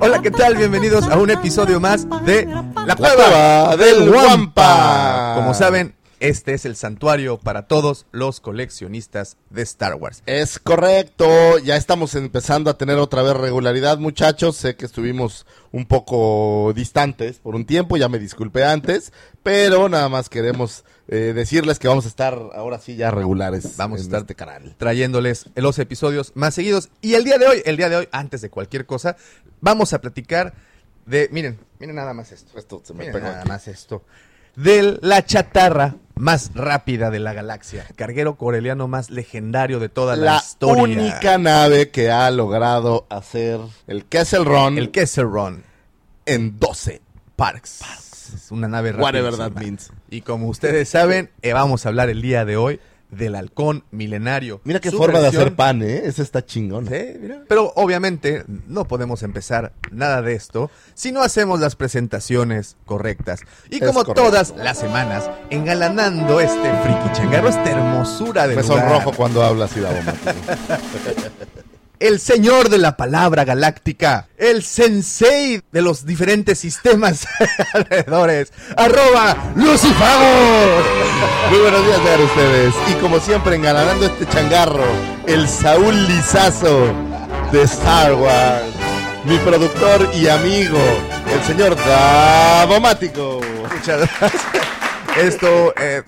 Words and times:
Hola, 0.00 0.20
¿qué 0.22 0.30
tal? 0.30 0.56
Bienvenidos 0.56 1.08
a 1.08 1.16
un 1.16 1.30
episodio 1.30 1.80
más 1.80 2.06
de 2.26 2.46
La 2.86 2.96
Cueva, 2.96 3.76
del 3.76 4.10
Wampa. 4.10 5.32
Como 5.36 5.54
saben, 5.54 5.94
este 6.28 6.54
es 6.54 6.64
el 6.64 6.74
santuario 6.74 7.38
para 7.38 7.66
todos 7.66 8.06
los 8.10 8.40
coleccionistas 8.40 9.36
de 9.50 9.60
Star 9.62 9.94
Wars. 9.96 10.22
Es 10.24 10.58
correcto, 10.58 11.58
ya 11.58 11.76
estamos 11.76 12.14
empezando 12.14 12.70
a 12.70 12.78
tener 12.78 12.96
otra 12.96 13.22
vez 13.22 13.36
regularidad, 13.36 13.98
muchachos. 13.98 14.56
Sé 14.56 14.74
que 14.74 14.86
estuvimos 14.86 15.44
un 15.70 15.84
poco 15.84 16.72
distantes 16.74 17.40
por 17.40 17.54
un 17.54 17.66
tiempo, 17.66 17.98
ya 17.98 18.08
me 18.08 18.18
disculpé 18.18 18.64
antes, 18.64 19.12
pero 19.42 19.90
nada 19.90 20.08
más 20.08 20.30
queremos 20.30 20.84
eh, 21.08 21.32
decirles 21.34 21.78
que 21.78 21.88
vamos 21.88 22.06
a 22.06 22.08
estar 22.08 22.38
ahora 22.54 22.78
sí 22.78 22.96
ya 22.96 23.10
regulares. 23.10 23.76
Vamos 23.76 24.00
a 24.00 24.02
estar 24.04 24.20
este 24.22 24.34
canal. 24.34 24.74
trayéndoles 24.78 25.50
los 25.56 25.78
episodios 25.78 26.32
más 26.34 26.54
seguidos. 26.54 26.88
Y 27.02 27.14
el 27.14 27.24
día 27.24 27.36
de 27.36 27.46
hoy, 27.46 27.62
el 27.66 27.76
día 27.76 27.90
de 27.90 27.96
hoy, 27.96 28.08
antes 28.12 28.40
de 28.40 28.48
cualquier 28.48 28.86
cosa, 28.86 29.16
vamos 29.60 29.92
a 29.92 30.00
platicar 30.00 30.54
de, 31.04 31.28
miren, 31.30 31.58
miren 31.78 31.96
nada 31.96 32.14
más 32.14 32.32
esto. 32.32 32.58
Esto 32.58 32.80
se 32.82 32.94
me 32.94 33.00
Miren 33.00 33.12
pegó 33.12 33.26
nada 33.26 33.40
aquí. 33.40 33.48
más 33.48 33.68
esto. 33.68 34.04
De 34.56 34.98
la 35.02 35.22
chatarra 35.26 35.96
más 36.14 36.52
rápida 36.54 37.10
de 37.10 37.18
la 37.20 37.32
galaxia. 37.32 37.86
Carguero 37.96 38.36
coreliano 38.36 38.86
más 38.88 39.10
legendario 39.10 39.80
de 39.80 39.88
toda 39.88 40.16
la, 40.16 40.24
La 40.34 40.36
historia. 40.38 40.82
única 40.82 41.38
nave 41.38 41.90
que 41.90 42.10
ha 42.10 42.30
logrado 42.30 43.06
hacer 43.10 43.60
el 43.86 44.04
Kessel 44.04 44.44
Run 44.44 44.78
El 44.78 44.90
Kessel 44.90 45.24
Run 45.24 45.64
en 46.26 46.58
12 46.58 47.00
parks. 47.36 47.80
es 48.34 48.50
una 48.50 48.68
nave 48.68 48.92
Whatever 48.92 49.32
rapidísima. 49.32 49.54
that 49.54 49.60
means. 49.62 49.90
Y 50.10 50.20
como 50.22 50.48
ustedes 50.48 50.88
saben, 50.88 51.30
eh, 51.42 51.52
vamos 51.52 51.84
a 51.84 51.88
hablar 51.88 52.08
el 52.10 52.22
día 52.22 52.44
de 52.44 52.56
hoy 52.56 52.80
del 53.10 53.34
halcón 53.34 53.84
milenario. 53.90 54.60
Mira 54.64 54.80
qué 54.80 54.90
Su 54.90 54.96
forma 54.98 55.20
de 55.20 55.28
hacer 55.28 55.54
pan, 55.54 55.82
¿eh? 55.82 56.02
Ese 56.04 56.22
está 56.22 56.44
chingón. 56.44 56.86
Sí, 56.86 57.16
mira. 57.20 57.42
Pero 57.48 57.72
obviamente 57.76 58.44
no 58.66 58.86
podemos 58.86 59.22
empezar 59.22 59.72
nada 59.90 60.22
de 60.22 60.34
esto 60.34 60.70
si 60.94 61.12
no 61.12 61.22
hacemos 61.22 61.60
las 61.60 61.76
presentaciones 61.76 62.76
correctas. 62.84 63.40
Y 63.70 63.76
Es 63.76 63.80
como 63.86 64.04
correcto. 64.04 64.22
todas 64.22 64.54
las 64.56 64.78
semanas, 64.78 65.30
engalanando 65.50 66.40
este 66.40 66.72
friki 66.82 67.12
changarro, 67.12 67.48
esta 67.48 67.70
hermosura 67.70 68.46
de 68.48 68.56
Me 68.56 68.62
lugar, 68.62 68.80
sonrojo 68.80 69.12
cuando 69.12 69.42
hablas 69.42 69.76
y 69.76 69.80
da 69.80 69.90
el 72.04 72.20
señor 72.20 72.68
de 72.68 72.76
la 72.76 72.98
palabra 72.98 73.46
galáctica, 73.46 74.28
el 74.36 74.62
sensei 74.62 75.62
de 75.72 75.80
los 75.80 76.04
diferentes 76.04 76.58
sistemas 76.58 77.26
alrededores, 77.72 78.52
arroba 78.76 79.34
Lucifagos. 79.56 80.84
Muy 81.48 81.60
buenos 81.60 81.86
días 81.86 81.98
a 81.98 82.22
ustedes. 82.22 82.74
Y 82.90 82.92
como 83.00 83.18
siempre, 83.20 83.56
engalanando 83.56 84.04
este 84.04 84.26
changarro, 84.26 84.84
el 85.26 85.48
Saúl 85.48 85.94
Lizazo 86.06 86.92
de 87.50 87.62
Star 87.62 88.12
Wars. 88.12 88.74
Mi 89.24 89.38
productor 89.38 90.10
y 90.14 90.28
amigo, 90.28 90.78
el 91.32 91.42
señor 91.44 91.74
Davomático. 91.74 93.40
Muchas 93.74 94.00
gracias. 94.20 94.42
Esto, 95.16 95.72
eh, 95.80 96.02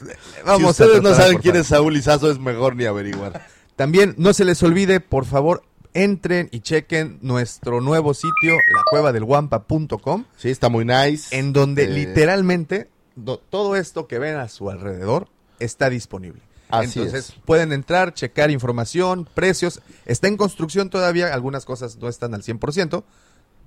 vamos 0.45 0.77
si 0.77 0.83
ustedes 0.83 1.01
no 1.01 1.15
saben 1.15 1.39
quién 1.39 1.57
es 1.57 1.69
Saúl 1.69 1.95
Lizazo, 1.95 2.31
es 2.31 2.39
mejor 2.39 2.77
ni 2.77 2.85
averiguar. 2.85 3.47
También 3.77 4.15
no 4.17 4.33
se 4.33 4.47
les 4.47 4.63
olvide, 4.63 5.01
por 5.01 5.27
favor, 5.27 5.63
entren 6.05 6.49
y 6.53 6.61
chequen 6.61 7.19
nuestro 7.23 7.81
nuevo 7.81 8.15
sitio, 8.15 8.55
lacuevadelguampa.com, 8.75 10.25
Sí, 10.37 10.51
está 10.51 10.69
muy 10.69 10.85
nice. 10.85 11.37
en 11.37 11.53
donde 11.53 11.85
Eh, 11.85 11.89
literalmente 11.89 12.89
do- 13.15 13.39
todo 13.39 13.77
esto 13.77 14.07
que 14.07 14.19
ven 14.19 14.37
a 14.37 14.49
su 14.49 14.71
alrededor 14.71 15.29
está 15.59 15.89
disponible. 15.91 16.41
Así 16.69 16.99
Entonces 16.99 17.31
es. 17.31 17.37
pueden 17.45 17.73
entrar, 17.73 18.13
checar 18.13 18.51
información, 18.51 19.29
precios. 19.35 19.81
Está 20.05 20.29
en 20.29 20.37
construcción 20.37 20.91
todavía, 20.91 21.33
algunas 21.33 21.65
cosas 21.65 21.97
no 21.99 22.09
están 22.09 22.35
al 22.35 22.43
100%, 22.43 23.05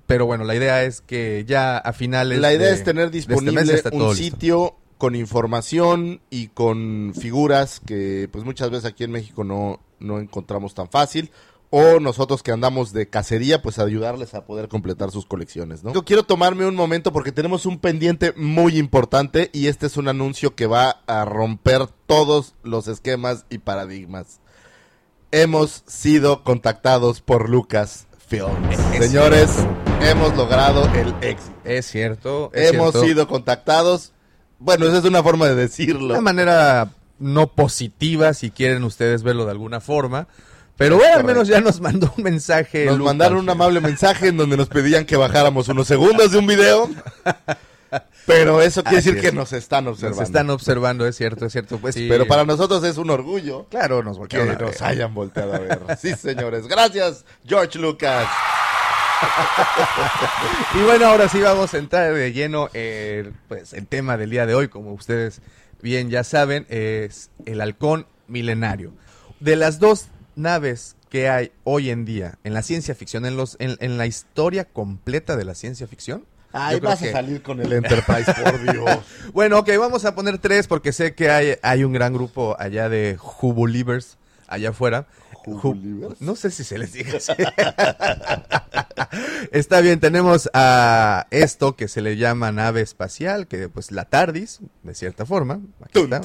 pero 0.06 0.26
bueno, 0.26 0.44
la 0.44 0.54
idea 0.54 0.84
es 0.84 1.00
que 1.00 1.44
ya 1.46 1.78
a 1.78 1.92
finales 1.92 2.38
La 2.40 2.52
idea 2.52 2.68
de- 2.68 2.74
es 2.74 2.84
tener 2.84 3.06
este 3.06 3.16
disponible 3.18 3.52
mes 3.64 3.84
un 3.92 4.00
listo. 4.00 4.14
sitio 4.14 4.76
con 4.98 5.14
información 5.14 6.20
y 6.28 6.48
con 6.48 7.14
figuras 7.18 7.80
que 7.86 8.28
pues 8.30 8.44
muchas 8.44 8.68
veces 8.70 8.84
aquí 8.84 9.04
en 9.04 9.12
México 9.12 9.44
no, 9.44 9.80
no 9.98 10.18
encontramos 10.18 10.74
tan 10.74 10.90
fácil. 10.90 11.30
O 11.72 12.00
nosotros 12.00 12.42
que 12.42 12.50
andamos 12.50 12.92
de 12.92 13.08
cacería, 13.08 13.62
pues 13.62 13.78
ayudarles 13.78 14.34
a 14.34 14.44
poder 14.44 14.68
completar 14.68 15.12
sus 15.12 15.24
colecciones, 15.24 15.84
¿no? 15.84 15.92
Yo 15.94 16.04
quiero 16.04 16.24
tomarme 16.24 16.66
un 16.66 16.74
momento 16.74 17.12
porque 17.12 17.30
tenemos 17.30 17.64
un 17.64 17.78
pendiente 17.78 18.32
muy 18.36 18.76
importante 18.76 19.50
y 19.52 19.68
este 19.68 19.86
es 19.86 19.96
un 19.96 20.08
anuncio 20.08 20.56
que 20.56 20.66
va 20.66 21.02
a 21.06 21.24
romper 21.24 21.86
todos 22.06 22.54
los 22.64 22.88
esquemas 22.88 23.46
y 23.50 23.58
paradigmas. 23.58 24.40
Hemos 25.30 25.84
sido 25.86 26.42
contactados 26.42 27.20
por 27.20 27.48
Lucas 27.48 28.06
Films. 28.26 28.76
Es 28.94 29.06
Señores, 29.06 29.50
cierto. 29.50 30.04
hemos 30.04 30.36
logrado 30.36 30.84
el 30.94 31.14
éxito. 31.20 31.54
Es 31.64 31.86
cierto. 31.86 32.50
es 32.52 32.72
Hemos 32.72 32.90
cierto. 32.90 33.06
sido 33.08 33.28
contactados. 33.28 34.12
Bueno, 34.58 34.86
esa 34.88 34.98
es 34.98 35.04
una 35.04 35.22
forma 35.22 35.46
de 35.46 35.54
decirlo. 35.54 36.14
de 36.14 36.20
manera 36.20 36.90
no 37.20 37.52
positiva, 37.52 38.34
si 38.34 38.50
quieren 38.50 38.82
ustedes 38.82 39.22
verlo 39.22 39.44
de 39.44 39.52
alguna 39.52 39.78
forma. 39.80 40.26
Pero 40.80 40.96
bueno, 40.96 41.14
al 41.14 41.24
menos 41.24 41.46
ya 41.46 41.60
nos 41.60 41.78
mandó 41.78 42.10
un 42.16 42.24
mensaje. 42.24 42.86
Nos 42.86 42.96
Lucas. 42.96 43.10
mandaron 43.10 43.36
un 43.36 43.50
amable 43.50 43.80
mensaje 43.82 44.28
en 44.28 44.38
donde 44.38 44.56
nos 44.56 44.68
pedían 44.68 45.04
que 45.04 45.14
bajáramos 45.14 45.68
unos 45.68 45.86
segundos 45.86 46.32
de 46.32 46.38
un 46.38 46.46
video. 46.46 46.88
Pero 48.26 48.62
eso 48.62 48.82
quiere 48.82 48.98
Así 49.00 49.10
decir 49.10 49.20
que 49.22 49.36
nos 49.36 49.52
están 49.52 49.84
Nos 49.84 49.96
observando. 49.96 50.22
están 50.22 50.48
observando, 50.48 51.06
es 51.06 51.16
cierto, 51.16 51.44
es 51.44 51.52
cierto. 51.52 51.76
Pues 51.76 51.96
sí. 51.96 52.06
Pero 52.08 52.26
para 52.26 52.46
nosotros 52.46 52.82
es 52.84 52.96
un 52.96 53.10
orgullo 53.10 53.66
Claro, 53.68 54.02
nos 54.02 54.16
que 54.26 54.38
a 54.38 54.44
ver. 54.44 54.58
nos 54.62 54.80
hayan 54.80 55.12
volteado 55.12 55.52
a 55.52 55.58
ver. 55.58 55.80
Sí, 56.00 56.14
señores. 56.14 56.66
Gracias, 56.66 57.26
George 57.46 57.78
Lucas. 57.78 58.26
Y 60.74 60.82
bueno, 60.84 61.08
ahora 61.08 61.28
sí 61.28 61.40
vamos 61.42 61.74
a 61.74 61.78
entrar 61.78 62.14
de 62.14 62.32
lleno 62.32 62.70
eh, 62.72 63.30
pues, 63.48 63.74
el 63.74 63.86
tema 63.86 64.16
del 64.16 64.30
día 64.30 64.46
de 64.46 64.54
hoy, 64.54 64.68
como 64.68 64.94
ustedes 64.94 65.42
bien 65.82 66.08
ya 66.08 66.24
saben, 66.24 66.64
es 66.70 67.28
el 67.44 67.60
halcón 67.60 68.06
milenario. 68.28 68.92
De 69.40 69.56
las 69.56 69.78
dos 69.78 70.06
naves 70.36 70.96
que 71.08 71.28
hay 71.28 71.52
hoy 71.64 71.90
en 71.90 72.04
día 72.04 72.38
en 72.44 72.54
la 72.54 72.62
ciencia 72.62 72.94
ficción, 72.94 73.26
en, 73.26 73.36
los, 73.36 73.56
en, 73.58 73.76
en 73.80 73.98
la 73.98 74.06
historia 74.06 74.64
completa 74.64 75.36
de 75.36 75.44
la 75.44 75.54
ciencia 75.54 75.86
ficción. 75.86 76.24
Creo 76.52 76.80
vas 76.80 76.98
que- 77.00 77.10
a 77.10 77.12
salir 77.12 77.42
con 77.42 77.60
el 77.60 77.72
Enterprise, 77.72 78.32
por 78.34 78.60
Dios. 78.72 78.98
Bueno, 79.32 79.58
ok, 79.60 79.70
vamos 79.78 80.04
a 80.04 80.14
poner 80.14 80.38
tres 80.38 80.66
porque 80.66 80.92
sé 80.92 81.14
que 81.14 81.30
hay, 81.30 81.54
hay 81.62 81.84
un 81.84 81.92
gran 81.92 82.12
grupo 82.12 82.56
allá 82.58 82.88
de 82.88 83.16
Jubulivers 83.18 84.16
allá 84.48 84.70
afuera. 84.70 85.06
No 86.20 86.36
sé 86.36 86.50
si 86.50 86.64
se 86.64 86.78
les 86.78 86.92
diga 86.92 87.16
así. 87.18 87.32
Está 89.52 89.80
bien, 89.80 90.00
tenemos 90.00 90.50
a 90.52 91.26
esto 91.30 91.76
que 91.76 91.88
se 91.88 92.00
le 92.00 92.16
llama 92.16 92.52
nave 92.52 92.80
espacial, 92.82 93.46
que 93.46 93.68
pues 93.68 93.90
la 93.90 94.04
TARDIS, 94.04 94.60
de 94.82 94.94
cierta 94.94 95.26
forma. 95.26 95.60
Aquí 95.82 95.92
está. 96.04 96.20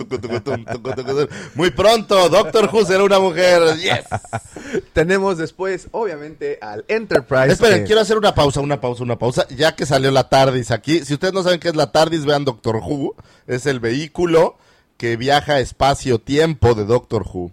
Muy 1.55 1.71
pronto, 1.71 2.29
Doctor 2.29 2.69
Who 2.71 2.85
será 2.85 3.03
una 3.03 3.19
mujer. 3.19 3.61
Yes. 3.77 4.05
Tenemos 4.93 5.37
después, 5.37 5.87
obviamente, 5.91 6.57
al 6.61 6.85
Enterprise. 6.87 7.53
Esperen, 7.53 7.79
que- 7.79 7.85
quiero 7.85 8.01
hacer 8.01 8.17
una 8.17 8.35
pausa, 8.35 8.61
una 8.61 8.79
pausa, 8.81 9.03
una 9.03 9.17
pausa. 9.17 9.47
Ya 9.49 9.75
que 9.75 9.85
salió 9.85 10.11
la 10.11 10.29
TARDIS 10.29 10.71
aquí. 10.71 11.03
Si 11.05 11.13
ustedes 11.13 11.33
no 11.33 11.43
saben 11.43 11.59
qué 11.59 11.69
es 11.69 11.75
la 11.75 11.91
TARDIS, 11.91 12.25
vean 12.25 12.45
Doctor 12.45 12.77
Who. 12.77 13.15
Es 13.47 13.65
el 13.65 13.79
vehículo 13.79 14.57
que 14.97 15.17
viaja 15.17 15.59
espacio-tiempo 15.59 16.73
de 16.75 16.85
Doctor 16.85 17.23
Who. 17.31 17.51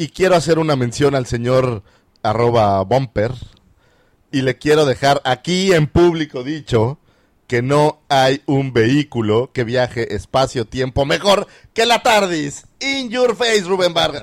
Y 0.00 0.08
quiero 0.08 0.34
hacer 0.34 0.58
una 0.58 0.76
mención 0.76 1.14
al 1.14 1.26
señor 1.26 1.82
arroba 2.22 2.82
bumper. 2.84 3.34
Y 4.32 4.40
le 4.40 4.56
quiero 4.56 4.86
dejar 4.86 5.20
aquí 5.26 5.74
en 5.74 5.88
público 5.88 6.42
dicho 6.42 6.98
que 7.46 7.60
no 7.60 8.00
hay 8.08 8.40
un 8.46 8.72
vehículo 8.72 9.50
que 9.52 9.62
viaje 9.62 10.14
espacio-tiempo 10.14 11.04
mejor 11.04 11.46
que 11.74 11.84
la 11.84 12.02
TARDIS. 12.02 12.64
In 12.80 13.10
your 13.10 13.36
face, 13.36 13.60
Rubén 13.64 13.92
Vargas. 13.92 14.22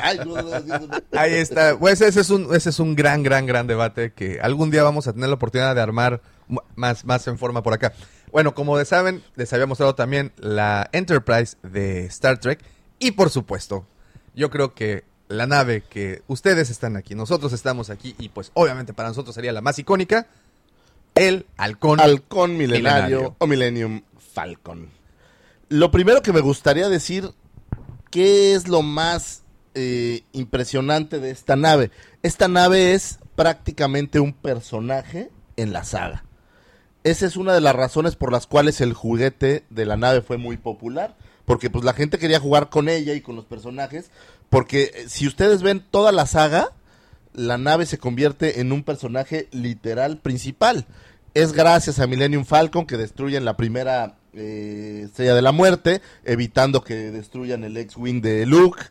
Ahí 1.12 1.34
está. 1.36 1.78
Pues 1.78 2.02
ese 2.02 2.22
es 2.22 2.32
un, 2.32 2.56
ese 2.56 2.72
es 2.72 2.80
un 2.80 2.96
gran, 2.96 3.22
gran, 3.22 3.46
gran 3.46 3.68
debate 3.68 4.14
que 4.14 4.40
algún 4.42 4.72
día 4.72 4.82
vamos 4.82 5.06
a 5.06 5.14
tener 5.14 5.30
la 5.30 5.36
oportunidad 5.36 5.76
de 5.76 5.82
armar 5.82 6.24
más, 6.76 7.06
más 7.06 7.28
en 7.28 7.38
forma 7.38 7.62
por 7.62 7.76
acá. 7.76 7.94
Bueno, 8.32 8.56
como 8.56 8.84
saben, 8.84 9.24
les 9.36 9.54
había 9.54 9.68
mostrado 9.68 9.94
también 9.94 10.34
la 10.38 10.90
Enterprise 10.92 11.56
de 11.62 12.08
Star 12.08 12.40
Trek. 12.40 12.66
Y 12.98 13.12
por 13.12 13.30
supuesto, 13.30 13.86
yo 14.34 14.50
creo 14.50 14.74
que 14.74 15.06
la 15.28 15.46
nave 15.48 15.84
que 15.90 16.22
ustedes 16.28 16.70
están 16.70 16.96
aquí, 16.96 17.16
nosotros 17.16 17.54
estamos 17.54 17.90
aquí, 17.90 18.16
y 18.18 18.30
pues 18.30 18.52
obviamente 18.54 18.94
para 18.94 19.10
nosotros 19.10 19.36
sería 19.36 19.52
la 19.52 19.62
más 19.62 19.78
icónica, 19.80 20.28
el 21.16 21.46
halcón. 21.58 22.00
Halcón 22.00 22.58
milenario, 22.58 23.18
Milenario. 23.18 23.36
o 23.40 23.48
Millennium 23.48 24.02
Falcon. 24.34 24.90
Lo 25.70 25.92
primero 25.92 26.22
que 26.22 26.32
me 26.32 26.40
gustaría 26.40 26.90
decir, 26.90 27.32
¿qué 28.10 28.54
es 28.54 28.68
lo 28.68 28.82
más 28.82 29.44
eh, 29.76 30.24
impresionante 30.32 31.20
de 31.20 31.32
esta 31.32 31.56
nave? 31.56 31.92
Esta 32.24 32.48
nave 32.48 32.94
es 32.94 33.20
prácticamente 33.36 34.20
un 34.20 34.34
personaje 34.34 35.30
en 35.58 35.74
la 35.74 35.84
saga. 35.84 36.24
Esa 37.04 37.26
es 37.26 37.36
una 37.38 37.54
de 37.54 37.62
las 37.62 37.76
razones 37.76 38.16
por 38.16 38.32
las 38.32 38.48
cuales 38.48 38.80
el 38.82 38.94
juguete 38.94 39.64
de 39.70 39.86
la 39.86 39.98
nave 39.98 40.22
fue 40.22 40.38
muy 40.38 40.58
popular. 40.58 41.16
Porque 41.46 41.70
pues 41.70 41.86
la 41.86 41.94
gente 41.94 42.20
quería 42.20 42.42
jugar 42.42 42.70
con 42.70 42.90
ella 42.90 43.14
y 43.14 43.22
con 43.22 43.38
los 43.38 43.46
personajes. 43.46 44.12
Porque 44.50 44.92
eh, 44.94 45.06
si 45.08 45.28
ustedes 45.28 45.62
ven 45.62 45.84
toda 45.92 46.12
la 46.12 46.26
saga, 46.26 46.70
la 47.34 47.58
nave 47.58 47.86
se 47.86 47.98
convierte 47.98 48.62
en 48.62 48.72
un 48.72 48.84
personaje 48.84 49.48
literal 49.52 50.18
principal. 50.20 50.86
Es 51.34 51.54
gracias 51.54 52.00
a 52.00 52.08
Millennium 52.08 52.46
Falcon 52.46 52.86
que 52.88 52.98
destruyen 52.98 53.46
la 53.46 53.56
primera 53.58 54.18
eh, 54.34 55.04
estrella 55.06 55.36
de 55.36 55.42
la 55.42 55.52
muerte, 55.52 56.02
evitando 56.24 56.84
que 56.84 57.12
destruyan 57.12 57.64
el 57.64 57.78
X-Wing 57.78 58.22
de 58.22 58.46
Luke. 58.46 58.82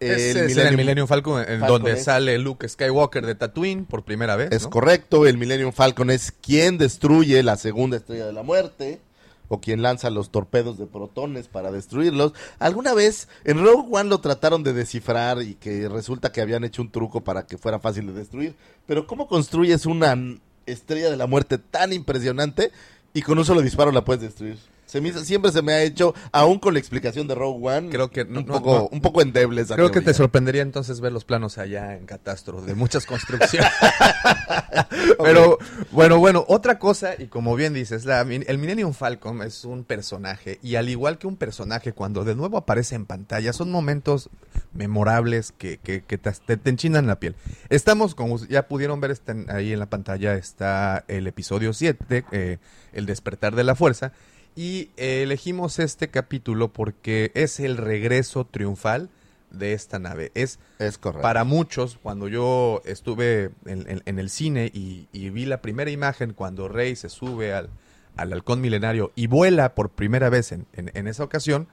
Es 0.00 0.36
el 0.36 0.76
Millennium 0.76 1.06
Falcon, 1.08 1.40
en 1.40 1.60
Falcon 1.60 1.68
donde 1.68 1.92
es- 1.92 2.04
sale 2.04 2.36
Luke 2.38 2.68
Skywalker 2.68 3.24
de 3.24 3.34
Tatooine 3.36 3.86
por 3.86 4.04
primera 4.04 4.36
vez. 4.36 4.50
Es 4.52 4.64
¿no? 4.64 4.70
correcto, 4.70 5.26
el 5.26 5.38
Millennium 5.38 5.72
Falcon 5.72 6.10
es 6.10 6.30
quien 6.30 6.76
destruye 6.78 7.42
la 7.42 7.56
segunda 7.56 7.96
estrella 7.96 8.26
de 8.26 8.32
la 8.32 8.42
muerte 8.42 9.00
o 9.48 9.60
quien 9.60 9.82
lanza 9.82 10.10
los 10.10 10.30
torpedos 10.30 10.78
de 10.78 10.86
protones 10.86 11.48
para 11.48 11.70
destruirlos. 11.70 12.32
Alguna 12.58 12.94
vez 12.94 13.28
en 13.44 13.62
Rogue 13.64 13.88
One 13.90 14.08
lo 14.08 14.18
trataron 14.18 14.62
de 14.62 14.72
descifrar 14.72 15.42
y 15.42 15.54
que 15.54 15.88
resulta 15.88 16.32
que 16.32 16.40
habían 16.40 16.64
hecho 16.64 16.82
un 16.82 16.90
truco 16.90 17.22
para 17.22 17.46
que 17.46 17.58
fuera 17.58 17.78
fácil 17.78 18.06
de 18.06 18.12
destruir. 18.12 18.56
Pero 18.86 19.06
¿cómo 19.06 19.28
construyes 19.28 19.86
una 19.86 20.16
estrella 20.66 21.10
de 21.10 21.16
la 21.16 21.26
muerte 21.26 21.58
tan 21.58 21.92
impresionante 21.92 22.72
y 23.12 23.22
con 23.22 23.38
un 23.38 23.44
solo 23.44 23.60
disparo 23.60 23.92
la 23.92 24.04
puedes 24.04 24.22
destruir? 24.22 24.58
Se 24.94 25.00
me 25.00 25.08
hizo- 25.08 25.24
siempre 25.24 25.50
se 25.50 25.60
me 25.60 25.72
ha 25.72 25.82
hecho, 25.82 26.14
aún 26.30 26.60
con 26.60 26.72
la 26.74 26.78
explicación 26.78 27.26
de 27.26 27.34
Rogue 27.34 27.68
One, 27.68 27.88
Creo 27.90 28.10
que 28.12 28.24
no- 28.24 28.38
un, 28.40 28.46
no- 28.46 28.52
poco, 28.54 28.74
no. 28.76 28.88
un 28.92 29.00
poco 29.00 29.22
endeble 29.22 29.60
esa 29.62 29.74
Creo 29.74 29.90
que 29.90 30.00
te 30.00 30.14
sorprendería 30.14 30.62
entonces 30.62 31.00
ver 31.00 31.10
los 31.10 31.24
planos 31.24 31.58
allá 31.58 31.96
en 31.96 32.06
Catastro 32.06 32.62
de 32.62 32.76
muchas 32.76 33.04
construcciones. 33.04 33.68
Pero 35.22 35.58
bueno, 35.90 36.18
bueno, 36.20 36.44
otra 36.46 36.78
cosa, 36.78 37.14
y 37.18 37.26
como 37.26 37.56
bien 37.56 37.74
dices, 37.74 38.04
la, 38.04 38.20
el 38.20 38.58
Millennium 38.58 38.92
Falcon 38.92 39.42
es 39.42 39.64
un 39.64 39.82
personaje, 39.84 40.58
y 40.62 40.76
al 40.76 40.88
igual 40.88 41.18
que 41.18 41.26
un 41.26 41.36
personaje, 41.36 41.92
cuando 41.92 42.22
de 42.24 42.36
nuevo 42.36 42.56
aparece 42.56 42.94
en 42.94 43.06
pantalla, 43.06 43.52
son 43.52 43.70
momentos 43.72 44.30
memorables 44.72 45.52
que, 45.58 45.78
que, 45.78 46.02
que 46.04 46.18
te, 46.18 46.30
te- 46.32 46.56
te 46.56 46.70
enchinan 46.70 47.06
la 47.08 47.18
piel. 47.18 47.34
Estamos, 47.68 48.14
como 48.14 48.38
ya 48.46 48.68
pudieron 48.68 49.00
ver 49.00 49.10
están 49.10 49.46
ahí 49.50 49.72
en 49.72 49.78
la 49.78 49.86
pantalla, 49.86 50.34
está 50.34 51.04
el 51.08 51.26
episodio 51.26 51.72
7, 51.72 52.24
eh, 52.32 52.58
El 52.92 53.06
despertar 53.06 53.54
de 53.56 53.64
la 53.64 53.74
fuerza, 53.74 54.12
y 54.56 54.90
eh, 54.96 55.22
elegimos 55.22 55.78
este 55.78 56.08
capítulo 56.08 56.72
porque 56.72 57.30
es 57.34 57.60
el 57.60 57.76
regreso 57.76 58.44
triunfal 58.44 59.08
de 59.50 59.72
esta 59.72 59.98
nave. 59.98 60.30
Es 60.34 60.58
Es 60.78 60.98
correcto. 60.98 61.22
para 61.22 61.44
muchos, 61.44 61.98
cuando 62.02 62.28
yo 62.28 62.82
estuve 62.84 63.50
en, 63.66 63.88
en- 63.90 64.02
en 64.04 64.18
el 64.18 64.30
cine 64.30 64.70
y, 64.72 65.08
y 65.12 65.30
vi 65.30 65.44
la 65.46 65.60
primera 65.62 65.90
imagen 65.90 66.32
cuando 66.32 66.68
Rey 66.68 66.96
se 66.96 67.08
sube 67.08 67.52
al, 67.54 67.68
al 68.16 68.32
halcón 68.32 68.60
milenario 68.60 69.12
y 69.14 69.26
vuela 69.28 69.74
por 69.74 69.90
primera 69.90 70.28
vez 70.28 70.52
en, 70.52 70.66
en- 70.74 71.06
esa 71.06 71.24
ocasión, 71.24 71.68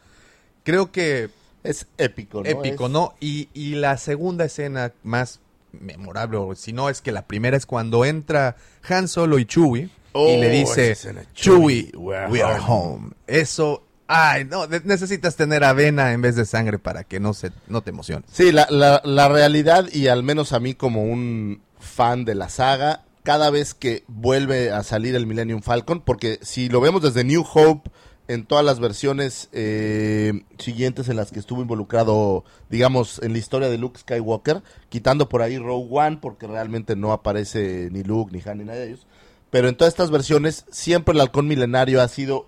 creo 0.63 0.91
que 0.91 1.29
Es 1.63 1.87
épico, 1.97 2.43
¿no? 2.43 2.49
épico, 2.49 2.85
Es- 2.85 2.91
¿no? 2.91 3.13
Y, 3.19 3.49
y 3.53 3.75
la 3.75 3.97
segunda 3.97 4.45
escena 4.45 4.93
más 5.03 5.39
memorable, 5.71 6.37
o 6.37 6.53
si 6.55 6.73
no 6.73 6.89
es 6.89 7.01
que 7.01 7.11
la 7.11 7.25
primera 7.27 7.55
es 7.57 7.65
cuando 7.65 8.03
entra 8.05 8.57
Han 8.89 9.07
Solo 9.07 9.39
y 9.39 9.45
Chewie 9.45 9.89
Oh, 10.13 10.27
y 10.27 10.37
le 10.37 10.49
dice, 10.49 10.91
esa 10.91 11.09
escena, 11.09 11.23
Chewie, 11.33 11.91
we 11.95 12.15
are 12.15 12.59
home". 12.65 13.11
Eso, 13.27 13.83
ay, 14.07 14.45
no, 14.45 14.67
necesitas 14.67 15.35
tener 15.35 15.63
avena 15.63 16.13
en 16.13 16.21
vez 16.21 16.35
de 16.35 16.45
sangre 16.45 16.79
para 16.79 17.03
que 17.03 17.19
no, 17.19 17.33
se, 17.33 17.51
no 17.67 17.81
te 17.81 17.91
emociones. 17.91 18.29
Sí, 18.31 18.51
la, 18.51 18.67
la, 18.69 19.01
la 19.03 19.29
realidad, 19.29 19.87
y 19.91 20.07
al 20.07 20.23
menos 20.23 20.53
a 20.53 20.59
mí 20.59 20.73
como 20.73 21.03
un 21.03 21.61
fan 21.79 22.25
de 22.25 22.35
la 22.35 22.49
saga, 22.49 23.03
cada 23.23 23.49
vez 23.49 23.73
que 23.73 24.03
vuelve 24.07 24.71
a 24.71 24.83
salir 24.83 25.15
el 25.15 25.27
Millennium 25.27 25.61
Falcon, 25.61 26.01
porque 26.01 26.39
si 26.41 26.69
lo 26.69 26.81
vemos 26.81 27.01
desde 27.01 27.23
New 27.23 27.45
Hope, 27.53 27.89
en 28.27 28.45
todas 28.45 28.63
las 28.63 28.79
versiones 28.79 29.49
eh, 29.51 30.43
siguientes 30.57 31.09
en 31.09 31.17
las 31.17 31.31
que 31.31 31.39
estuvo 31.39 31.61
involucrado, 31.61 32.45
digamos, 32.69 33.19
en 33.21 33.33
la 33.33 33.39
historia 33.39 33.69
de 33.69 33.77
Luke 33.77 33.99
Skywalker, 33.99 34.61
quitando 34.87 35.27
por 35.27 35.41
ahí 35.41 35.57
Rogue 35.57 35.89
One, 35.89 36.19
porque 36.21 36.47
realmente 36.47 36.95
no 36.95 37.11
aparece 37.11 37.89
ni 37.91 38.03
Luke, 38.03 38.31
ni 38.31 38.41
Han, 38.49 38.59
ni 38.59 38.63
nadie 38.63 38.79
de 38.79 38.87
ellos. 38.87 39.07
Pero 39.51 39.67
en 39.69 39.75
todas 39.75 39.93
estas 39.93 40.09
versiones, 40.09 40.65
siempre 40.71 41.13
el 41.13 41.21
halcón 41.21 41.47
milenario 41.47 42.01
ha 42.01 42.07
sido 42.07 42.47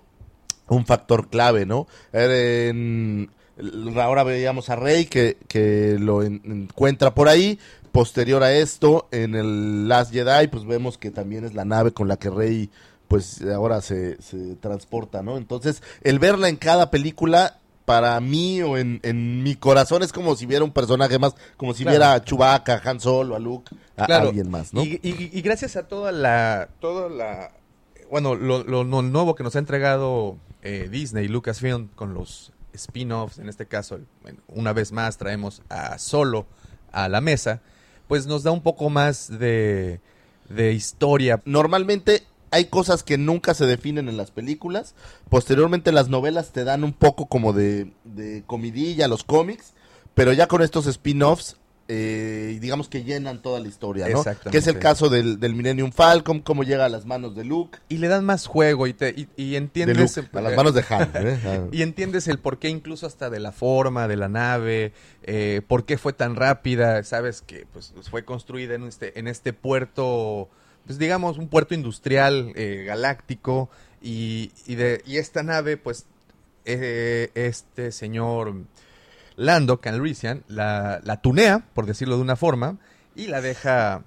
un 0.68 0.84
factor 0.86 1.28
clave, 1.28 1.66
¿no? 1.66 1.86
En- 2.12 3.30
ahora 4.00 4.24
veíamos 4.24 4.68
a 4.70 4.76
Rey 4.76 5.04
que, 5.04 5.36
que 5.46 5.96
lo 6.00 6.22
en- 6.24 6.40
encuentra 6.44 7.14
por 7.14 7.28
ahí. 7.28 7.58
Posterior 7.92 8.42
a 8.42 8.52
esto, 8.52 9.06
en 9.12 9.36
el 9.36 9.86
Last 9.86 10.12
Jedi, 10.12 10.48
pues 10.48 10.64
vemos 10.66 10.98
que 10.98 11.12
también 11.12 11.44
es 11.44 11.54
la 11.54 11.64
nave 11.64 11.92
con 11.92 12.08
la 12.08 12.16
que 12.16 12.28
Rey, 12.28 12.68
pues 13.06 13.40
ahora 13.42 13.80
se, 13.82 14.20
se 14.20 14.56
transporta, 14.56 15.22
¿no? 15.22 15.36
Entonces, 15.36 15.80
el 16.02 16.18
verla 16.18 16.48
en 16.48 16.56
cada 16.56 16.90
película, 16.90 17.60
para 17.84 18.18
mí 18.20 18.62
o 18.62 18.76
en, 18.78 19.00
en 19.02 19.42
mi 19.42 19.56
corazón 19.56 20.02
es 20.02 20.12
como 20.12 20.36
si 20.36 20.46
viera 20.46 20.64
un 20.64 20.72
personaje 20.72 21.18
más, 21.18 21.34
como 21.56 21.74
si 21.74 21.82
Claro. 21.82 21.92
viera 21.98 22.12
a 22.14 22.24
Chewbacca, 22.24 22.80
a 22.84 22.90
Han 22.90 23.00
Solo, 23.00 23.36
a 23.36 23.38
Luke, 23.38 23.74
a 23.96 24.06
Claro. 24.06 24.28
alguien 24.28 24.50
más, 24.50 24.72
¿no? 24.72 24.82
Y, 24.82 24.98
y- 25.02 25.30
y 25.32 25.40
gracias 25.42 25.76
a 25.76 25.86
toda 25.86 26.10
la, 26.12 26.68
toda 26.80 27.08
la, 27.10 27.52
bueno, 28.10 28.34
lo, 28.34 28.64
lo- 28.64 28.84
lo 28.84 29.02
nuevo 29.02 29.34
que 29.34 29.42
nos 29.44 29.54
ha 29.56 29.58
entregado 29.58 30.38
eh, 30.62 30.88
Disney, 30.90 31.28
Lucasfilm, 31.28 31.88
con 31.88 32.14
los 32.14 32.52
spin-offs, 32.72 33.38
en 33.38 33.48
este 33.48 33.66
caso, 33.66 34.00
una 34.48 34.72
vez 34.72 34.90
más 34.92 35.16
traemos 35.18 35.62
a 35.68 35.98
Solo 35.98 36.46
a 36.90 37.08
la 37.08 37.20
mesa, 37.20 37.60
pues 38.08 38.26
nos 38.26 38.42
da 38.42 38.50
un 38.50 38.62
poco 38.62 38.88
más 38.90 39.28
de, 39.38 40.00
de 40.48 40.72
historia. 40.72 41.40
normalmente 41.44 42.22
hay 42.54 42.66
cosas 42.66 43.02
que 43.02 43.18
nunca 43.18 43.52
se 43.52 43.66
definen 43.66 44.08
en 44.08 44.16
las 44.16 44.30
películas. 44.30 44.94
Posteriormente 45.28 45.90
las 45.90 46.08
novelas 46.08 46.52
te 46.52 46.62
dan 46.62 46.84
un 46.84 46.92
poco 46.92 47.26
como 47.26 47.52
de, 47.52 47.90
de 48.04 48.44
comidilla, 48.46 49.08
los 49.08 49.24
cómics, 49.24 49.72
pero 50.14 50.32
ya 50.32 50.46
con 50.46 50.62
estos 50.62 50.86
spin-offs, 50.86 51.56
eh, 51.88 52.56
digamos 52.60 52.88
que 52.88 53.02
llenan 53.02 53.42
toda 53.42 53.58
la 53.58 53.66
historia, 53.66 54.08
¿no? 54.08 54.18
Exactamente. 54.18 54.50
Que 54.52 54.58
es 54.58 54.68
el 54.68 54.78
caso 54.78 55.08
del, 55.08 55.40
del 55.40 55.56
Millennium 55.56 55.90
Falcon, 55.90 56.38
cómo 56.38 56.62
llega 56.62 56.84
a 56.84 56.88
las 56.88 57.06
manos 57.06 57.34
de 57.34 57.44
Luke, 57.44 57.80
Y 57.88 57.98
le 57.98 58.06
dan 58.06 58.24
más 58.24 58.46
juego 58.46 58.86
y, 58.86 58.94
te, 58.94 59.10
y, 59.10 59.28
y 59.36 59.50
de 59.50 59.56
entiendes... 59.56 60.16
Luke, 60.16 60.30
a 60.32 60.40
las 60.40 60.54
manos 60.54 60.74
de 60.74 60.84
Han. 60.88 61.10
¿eh? 61.14 61.68
Y 61.72 61.82
entiendes 61.82 62.28
el 62.28 62.38
porqué 62.38 62.68
incluso 62.68 63.04
hasta 63.08 63.30
de 63.30 63.40
la 63.40 63.50
forma 63.50 64.06
de 64.06 64.16
la 64.16 64.28
nave, 64.28 64.92
eh, 65.24 65.60
por 65.66 65.86
qué 65.86 65.98
fue 65.98 66.12
tan 66.12 66.36
rápida, 66.36 67.02
sabes 67.02 67.42
que 67.42 67.66
pues 67.72 67.92
fue 68.08 68.24
construida 68.24 68.76
en 68.76 68.84
este, 68.84 69.18
en 69.18 69.26
este 69.26 69.52
puerto, 69.52 70.48
pues 70.86 70.98
digamos 70.98 71.38
un 71.38 71.48
puerto 71.48 71.74
industrial 71.74 72.52
eh, 72.56 72.84
galáctico 72.86 73.70
y, 74.02 74.52
y, 74.66 74.74
de, 74.74 75.02
y 75.06 75.16
esta 75.16 75.42
nave 75.42 75.76
pues 75.76 76.06
eh, 76.66 77.30
este 77.34 77.92
señor 77.92 78.54
Lando 79.36 79.80
Calrissian 79.80 80.44
la, 80.48 81.00
la 81.04 81.20
tunea, 81.20 81.66
por 81.74 81.86
decirlo 81.86 82.16
de 82.16 82.22
una 82.22 82.36
forma, 82.36 82.76
y 83.16 83.26
la 83.26 83.40
deja 83.40 84.02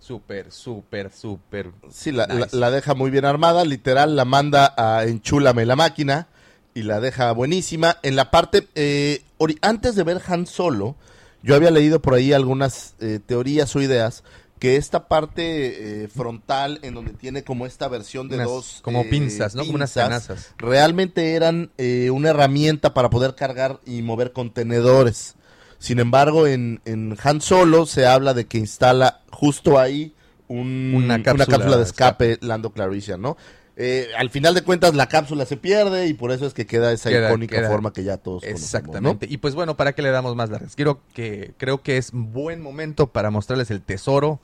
súper, 0.00 0.52
súper, 0.52 1.12
súper... 1.12 1.70
Sí, 1.90 2.12
la, 2.12 2.26
Nice. 2.26 2.38
la- 2.56 2.60
la 2.60 2.70
deja 2.70 2.94
muy 2.94 3.10
bien 3.10 3.24
armada, 3.24 3.64
literal, 3.64 4.16
la 4.16 4.24
manda 4.24 4.74
a 4.76 5.04
enchúlame 5.04 5.66
la 5.66 5.76
máquina 5.76 6.28
y 6.74 6.82
la 6.82 7.00
deja 7.00 7.32
buenísima. 7.32 7.96
En 8.02 8.16
la 8.16 8.30
parte, 8.30 8.68
eh, 8.74 9.22
antes 9.62 9.94
de 9.96 10.02
ver 10.04 10.20
Han 10.28 10.46
Solo, 10.46 10.94
yo 11.42 11.54
había 11.54 11.70
leído 11.70 12.00
por 12.02 12.14
ahí 12.14 12.32
algunas 12.32 12.94
eh, 13.00 13.18
teorías 13.24 13.74
o 13.76 13.80
ideas 13.82 14.22
que 14.58 14.76
esta 14.76 15.06
parte 15.08 16.04
eh, 16.04 16.08
frontal, 16.08 16.78
en 16.82 16.94
donde 16.94 17.12
tiene 17.12 17.44
como 17.44 17.66
esta 17.66 17.88
versión 17.88 18.28
de 18.28 18.36
unas- 18.36 18.46
dos... 18.48 18.78
como 18.82 19.02
eh, 19.02 19.08
pinzas, 19.10 19.54
¿no? 19.54 19.62
Como 19.64 19.74
unas 19.76 19.92
tenazas. 19.92 20.54
realmente 20.58 21.34
eran 21.34 21.70
eh, 21.78 22.10
una 22.10 22.30
herramienta 22.30 22.94
para 22.94 23.10
poder 23.10 23.34
cargar 23.34 23.80
y 23.84 24.02
mover 24.02 24.32
contenedores. 24.32 25.34
Sin 25.78 25.98
embargo, 25.98 26.46
en, 26.46 26.80
en 26.86 27.16
Han 27.22 27.40
Solo 27.42 27.84
se 27.86 28.06
habla 28.06 28.32
de 28.32 28.46
que 28.46 28.56
instala 28.58 29.20
justo 29.30 29.78
ahí 29.78 30.14
un- 30.48 30.92
Una 30.94 31.16
una, 31.16 31.22
cápsula 31.22 31.46
cápsula, 31.46 31.76
de 31.76 31.82
escape 31.82 32.38
Lando 32.40 32.70
Claricia, 32.72 33.16
¿no? 33.18 33.36
Eh, 33.78 34.08
al 34.16 34.30
final 34.30 34.54
de 34.54 34.62
cuentas 34.62 34.94
la 34.94 35.06
cápsula 35.06 35.44
se 35.44 35.58
pierde 35.58 36.06
y 36.06 36.14
por 36.14 36.32
eso 36.32 36.46
es 36.46 36.54
que 36.54 36.64
queda 36.66 36.92
esa 36.92 37.10
Queda- 37.10 37.28
icónica 37.28 37.56
queda- 37.56 37.68
forma 37.68 37.92
que 37.92 38.04
ya 38.04 38.16
todos 38.16 38.42
Exactamente. 38.42 38.98
conocemos, 39.10 39.30
Y 39.30 39.36
pues 39.36 39.54
bueno, 39.54 39.76
¿para 39.76 39.92
qué 39.92 40.00
le 40.00 40.10
damos 40.10 40.34
más 40.34 40.48
largas? 40.48 40.74
Quiero 40.76 41.02
que, 41.12 41.52
creo 41.58 41.82
que 41.82 41.98
es 41.98 42.10
buen 42.12 42.62
momento 42.62 43.08
para 43.08 43.30
mostrarles 43.30 43.70
el 43.70 43.82
tesoro 43.82 44.40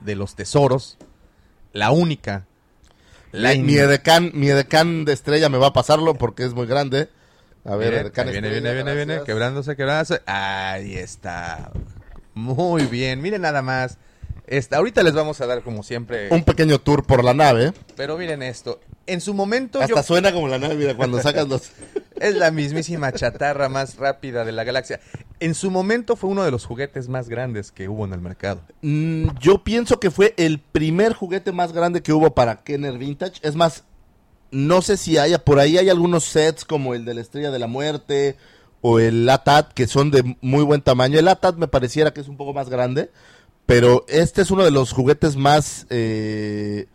de 0.00 0.14
los 0.14 0.34
tesoros. 0.34 0.98
La 1.72 1.90
única. 1.90 2.46
La 3.32 3.52
Mi, 3.52 3.60
mi 3.62 3.76
edecán, 3.76 4.30
mi 4.34 4.48
edecán 4.48 5.04
de 5.06 5.12
estrella 5.14 5.48
me 5.48 5.56
va 5.58 5.68
a 5.68 5.72
pasarlo 5.72 6.14
porque 6.14 6.44
es 6.44 6.52
muy 6.52 6.66
grande. 6.66 7.08
A 7.64 7.76
ver, 7.76 7.88
Miren, 7.88 8.00
edecán 8.06 8.26
ahí 8.28 8.32
viene, 8.32 8.48
estrella, 8.48 8.72
viene, 8.74 8.94
viene, 8.94 9.06
viene, 9.14 9.24
quebrándose, 9.24 9.74
quebrándose. 9.74 10.20
Ahí 10.26 10.94
está. 10.96 11.72
Muy 12.34 12.84
bien. 12.86 13.20
Miren 13.22 13.40
nada 13.42 13.62
más. 13.62 13.98
Esta, 14.46 14.76
ahorita 14.76 15.02
les 15.02 15.14
vamos 15.14 15.40
a 15.40 15.46
dar 15.46 15.62
como 15.62 15.82
siempre. 15.82 16.28
Un 16.30 16.44
pequeño 16.44 16.78
tour 16.78 17.04
por 17.04 17.24
la 17.24 17.34
nave. 17.34 17.72
Pero 17.96 18.16
miren 18.16 18.42
esto. 18.42 18.80
En 19.06 19.20
su 19.20 19.34
momento 19.34 19.80
Hasta 19.80 19.96
yo- 19.96 20.02
suena 20.02 20.32
como 20.32 20.48
la 20.48 20.58
nave, 20.58 20.74
mira, 20.76 20.96
cuando 20.96 21.20
sacas 21.20 21.48
los... 21.48 21.70
es 22.20 22.34
la 22.34 22.50
mismísima 22.50 23.12
chatarra 23.12 23.68
más 23.68 23.96
rápida 23.96 24.44
de 24.44 24.52
la 24.52 24.64
galaxia. 24.64 25.00
En 25.40 25.54
su 25.54 25.70
momento 25.70 26.16
fue 26.16 26.30
uno 26.30 26.44
de 26.44 26.50
los 26.50 26.64
juguetes 26.64 27.08
más 27.08 27.28
grandes 27.28 27.72
que 27.72 27.88
hubo 27.88 28.04
en 28.04 28.12
el 28.12 28.20
mercado. 28.20 28.62
Mm, 28.82 29.28
yo 29.40 29.64
pienso 29.64 29.98
que 30.00 30.10
fue 30.10 30.34
el 30.36 30.60
primer 30.60 31.12
juguete 31.12 31.52
más 31.52 31.72
grande 31.72 32.02
que 32.02 32.12
hubo 32.12 32.34
para 32.34 32.62
Kenner 32.62 32.98
Vintage. 32.98 33.40
Es 33.42 33.54
más, 33.56 33.84
no 34.50 34.80
sé 34.80 34.96
si 34.96 35.18
haya, 35.18 35.44
por 35.44 35.58
ahí 35.58 35.76
hay 35.78 35.88
algunos 35.88 36.24
sets 36.24 36.64
como 36.64 36.94
el 36.94 37.04
de 37.04 37.14
la 37.14 37.20
Estrella 37.20 37.50
de 37.50 37.58
la 37.58 37.66
Muerte 37.66 38.36
o 38.80 39.00
el 39.00 39.28
ATAT 39.28 39.72
que 39.72 39.86
son 39.86 40.10
de 40.10 40.36
muy 40.40 40.62
buen 40.62 40.80
tamaño. 40.82 41.18
El 41.18 41.28
ATAT 41.28 41.56
me 41.56 41.68
pareciera 41.68 42.12
que 42.12 42.20
es 42.20 42.28
un 42.28 42.36
poco 42.36 42.52
más 42.54 42.68
grande, 42.68 43.10
pero 43.66 44.04
este 44.08 44.42
es 44.42 44.50
uno 44.50 44.64
de 44.64 44.70
los 44.70 44.92
juguetes 44.92 45.36
más... 45.36 45.86
Eh, 45.90 46.86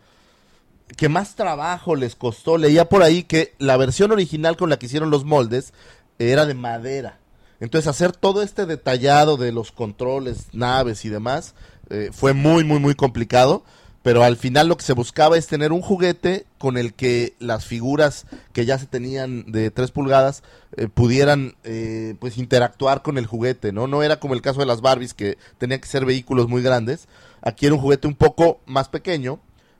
que 0.96 1.08
más 1.08 1.34
trabajo 1.36 1.96
les 1.96 2.16
costó. 2.16 2.58
Leía 2.58 2.88
por 2.88 3.02
ahí 3.02 3.22
que 3.24 3.54
la 3.58 3.76
versión 3.76 4.12
original 4.12 4.56
con 4.56 4.68
la 4.68 4.78
que 4.78 4.86
hicieron 4.86 5.10
los 5.10 5.24
moldes 5.24 5.72
era 6.18 6.44
de 6.44 6.54
madera. 6.54 7.18
Entonces 7.60 7.88
hacer 7.88 8.12
todo 8.12 8.42
este 8.42 8.66
detallado 8.66 9.36
de 9.36 9.52
los 9.52 9.72
controles, 9.72 10.48
naves 10.52 11.04
y 11.04 11.08
demás 11.08 11.54
eh, 11.90 12.10
fue 12.12 12.32
muy, 12.32 12.64
muy, 12.64 12.78
muy 12.78 12.94
complicado. 12.94 13.64
Pero 14.02 14.24
al 14.24 14.36
final 14.36 14.68
lo 14.68 14.76
que 14.76 14.84
se 14.84 14.94
buscaba 14.94 15.38
es 15.38 15.46
tener 15.46 15.70
un 15.72 15.80
juguete 15.80 16.44
con 16.58 16.76
el 16.76 16.92
que 16.92 17.34
las 17.38 17.64
figuras 17.64 18.26
que 18.52 18.66
ya 18.66 18.78
se 18.78 18.86
tenían 18.86 19.50
de 19.50 19.70
3 19.70 19.92
pulgadas 19.92 20.42
eh, 20.76 20.88
pudieran 20.88 21.54
eh, 21.62 22.16
pues 22.18 22.36
interactuar 22.36 23.02
con 23.02 23.16
el 23.16 23.26
juguete, 23.26 23.72
¿no? 23.72 23.86
No 23.86 24.02
era 24.02 24.18
como 24.18 24.34
el 24.34 24.42
caso 24.42 24.60
de 24.60 24.66
las 24.66 24.80
Barbies 24.80 25.14
que 25.14 25.38
tenían 25.58 25.80
que 25.80 25.86
ser 25.86 26.04
vehículos 26.04 26.48
muy 26.48 26.62
grandes. 26.62 27.06
Aquí 27.42 27.66
era 27.66 27.76
un 27.76 27.80
juguete 27.80 28.08
un 28.08 28.16
poco 28.16 28.60
más 28.66 28.88
pequeño 28.88 29.38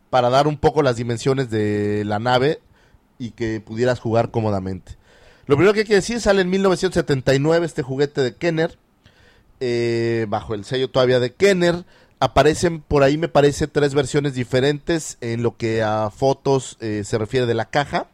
para 0.09 0.31
dar 0.31 0.47
un 0.47 0.57
poco 0.57 0.83
las 0.83 0.97
dimensiones 0.97 1.51
de 1.51 2.05
la 2.05 2.21
nave 2.21 2.61
y 3.19 3.31
que 3.31 3.61
pudieras 3.61 3.99
jugar 3.99 4.31
cómodamente. 4.31 4.97
Lo 5.47 5.57
primero 5.57 5.75
que 5.75 5.81
hay 5.81 5.87
que 5.87 5.95
decir, 5.95 6.21
sale 6.21 6.43
en 6.43 6.51
1979 6.51 7.67
este 7.67 7.83
juguete 7.83 8.21
de 8.21 8.37
Kenner, 8.37 8.79
eh, 9.61 10.27
bajo 10.29 10.55
el 10.55 10.65
sello 10.65 10.91
todavía 10.91 11.19
de 11.21 11.35
Kenner. 11.35 11.85
Aparecen 12.23 12.83
por 12.83 13.03
ahí, 13.03 13.19
me 13.19 13.27
parece, 13.27 13.67
tres 13.67 13.95
versiones 13.95 14.35
diferentes 14.35 15.19
en 15.21 15.43
lo 15.43 15.57
que 15.57 15.83
a 15.83 16.09
fotos 16.09 16.77
eh, 16.79 17.03
se 17.05 17.19
refiere 17.19 17.47
de 17.47 17.55
la 17.55 17.65
caja. 17.65 18.07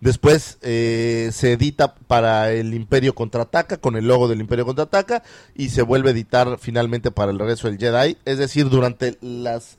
Después 0.00 0.56
eh, 0.62 1.28
se 1.30 1.52
edita 1.52 1.96
para 1.96 2.50
el 2.50 2.72
Imperio 2.72 3.14
Contraataca, 3.14 3.76
con 3.76 3.96
el 3.96 4.08
logo 4.08 4.26
del 4.26 4.40
Imperio 4.40 4.64
Contraataca, 4.64 5.22
y 5.54 5.68
se 5.68 5.82
vuelve 5.82 6.08
a 6.08 6.12
editar 6.12 6.56
finalmente 6.58 7.10
para 7.10 7.30
el 7.30 7.38
regreso 7.38 7.68
del 7.68 7.76
Jedi. 7.76 8.16
Es 8.24 8.38
decir, 8.38 8.70
durante 8.70 9.18
las 9.20 9.76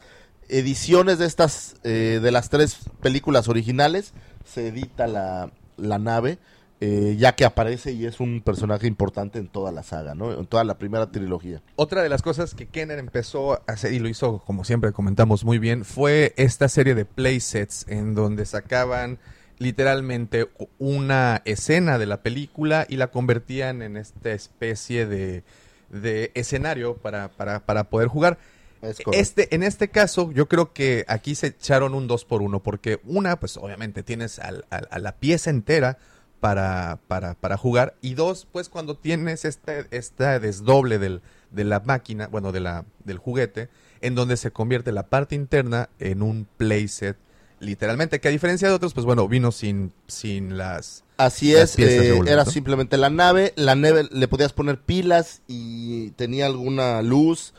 ediciones 0.48 1.18
de 1.18 1.26
estas, 1.26 1.78
eh, 1.84 2.20
de 2.22 2.32
las 2.32 2.50
tres 2.50 2.78
películas 3.02 3.48
originales, 3.48 4.14
se 4.46 4.68
edita 4.68 5.08
la, 5.08 5.50
la 5.78 5.98
nave, 5.98 6.38
eh, 6.82 7.16
ya 7.18 7.36
que 7.36 7.46
aparece 7.46 7.94
y 7.94 8.06
es 8.06 8.20
un 8.20 8.42
personaje 8.42 8.86
importante 8.86 9.40
en 9.40 9.48
toda 9.48 9.72
la 9.72 9.82
saga, 9.82 10.14
¿no? 10.14 10.34
En 10.34 10.46
toda 10.46 10.64
la 10.66 10.78
primera 10.78 11.10
trilogía. 11.10 11.62
Otra 11.78 12.04
de 12.04 12.10
las 12.10 12.22
cosas 12.22 12.54
que 12.54 12.68
Kenner 12.68 13.00
empezó 13.00 13.54
a 13.54 13.62
hacer, 13.68 13.94
y 13.94 14.00
lo 14.00 14.10
hizo, 14.10 14.40
como 14.40 14.66
siempre 14.66 14.92
comentamos 14.92 15.46
muy 15.46 15.58
bien, 15.58 15.86
fue 15.86 16.34
esta 16.36 16.68
serie 16.68 16.94
de 16.94 17.06
playsets 17.06 17.86
en 17.88 18.14
donde 18.14 18.46
sacaban 18.46 19.20
literalmente 19.58 20.50
una 20.78 21.42
escena 21.46 21.98
de 21.98 22.08
la 22.08 22.22
película 22.22 22.86
y 22.90 22.98
la 22.98 23.08
convertían 23.08 23.82
en 23.82 23.96
esta 23.96 24.34
especie 24.34 25.06
de, 25.06 25.44
de 25.90 26.32
escenario 26.34 26.98
para, 26.98 27.30
para, 27.30 27.66
para 27.66 27.86
poder 27.86 28.10
jugar. 28.10 28.38
Este, 29.14 29.56
en 29.56 29.64
este 29.64 29.88
caso, 29.88 30.32
yo 30.34 30.48
creo 30.48 30.74
que 30.74 31.06
aquí 31.08 31.36
se 31.36 31.48
echaron 31.48 31.96
un 31.96 32.06
dos 32.06 32.26
por 32.26 32.42
uno, 32.42 32.62
porque 32.62 33.00
una, 33.06 33.40
pues 33.40 33.56
obviamente 33.58 34.04
tienes 34.04 34.40
a 34.40 35.00
la 35.00 35.12
pieza 35.14 35.50
entera 35.50 35.98
para, 36.40 37.00
para, 37.08 37.34
para, 37.36 37.58
jugar, 37.58 37.96
y 38.02 38.14
dos, 38.14 38.48
pues 38.52 38.70
cuando 38.70 38.96
tienes 38.96 39.46
este, 39.46 39.88
este 39.92 40.40
desdoble 40.40 41.00
del, 41.00 41.22
de 41.52 41.64
la 41.64 41.80
máquina, 41.80 42.28
bueno, 42.28 42.52
de 42.52 42.60
la, 42.60 42.86
del 43.04 43.18
juguete, 43.18 43.70
en 44.02 44.16
donde 44.16 44.38
se 44.38 44.52
convierte 44.52 44.92
la 44.92 45.08
parte 45.08 45.36
interna 45.36 45.90
en 46.00 46.22
un 46.22 46.48
playset, 46.58 47.18
literalmente, 47.60 48.20
que 48.20 48.28
a 48.28 48.32
diferencia 48.32 48.68
de 48.68 48.74
otros, 48.74 48.94
pues 48.94 49.06
bueno, 49.06 49.28
vino 49.28 49.52
sin, 49.52 49.92
sin 50.08 50.58
las... 50.58 51.04
Así 51.18 51.56
es, 51.56 51.80
eh, 51.80 52.20
era 52.28 52.46
simplemente 52.46 52.98
la 52.98 53.10
nave, 53.10 53.54
la 53.56 53.76
nave 53.76 54.08
le 54.12 54.28
podías 54.28 54.52
poner 54.52 54.82
pilas 54.82 55.42
y 55.48 56.12
tenía 56.12 56.46
alguna 56.46 57.02
luz, 57.02 57.54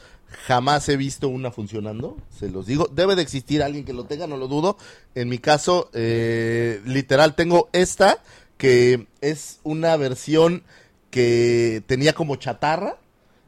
Jamás 0.46 0.88
he 0.88 0.96
visto 0.96 1.28
una 1.28 1.50
funcionando, 1.50 2.16
se 2.36 2.48
los 2.48 2.66
digo. 2.66 2.88
Debe 2.92 3.14
de 3.14 3.22
existir 3.22 3.62
alguien 3.62 3.84
que 3.84 3.92
lo 3.92 4.04
tenga, 4.04 4.26
no 4.26 4.36
lo 4.36 4.48
dudo. 4.48 4.76
En 5.14 5.28
mi 5.28 5.38
caso, 5.38 5.88
eh, 5.92 6.80
literal, 6.84 7.34
tengo 7.34 7.68
esta, 7.72 8.22
que 8.56 9.06
es 9.20 9.60
una 9.62 9.96
versión 9.96 10.62
que 11.10 11.82
tenía 11.86 12.12
como 12.12 12.36
chatarra 12.36 12.98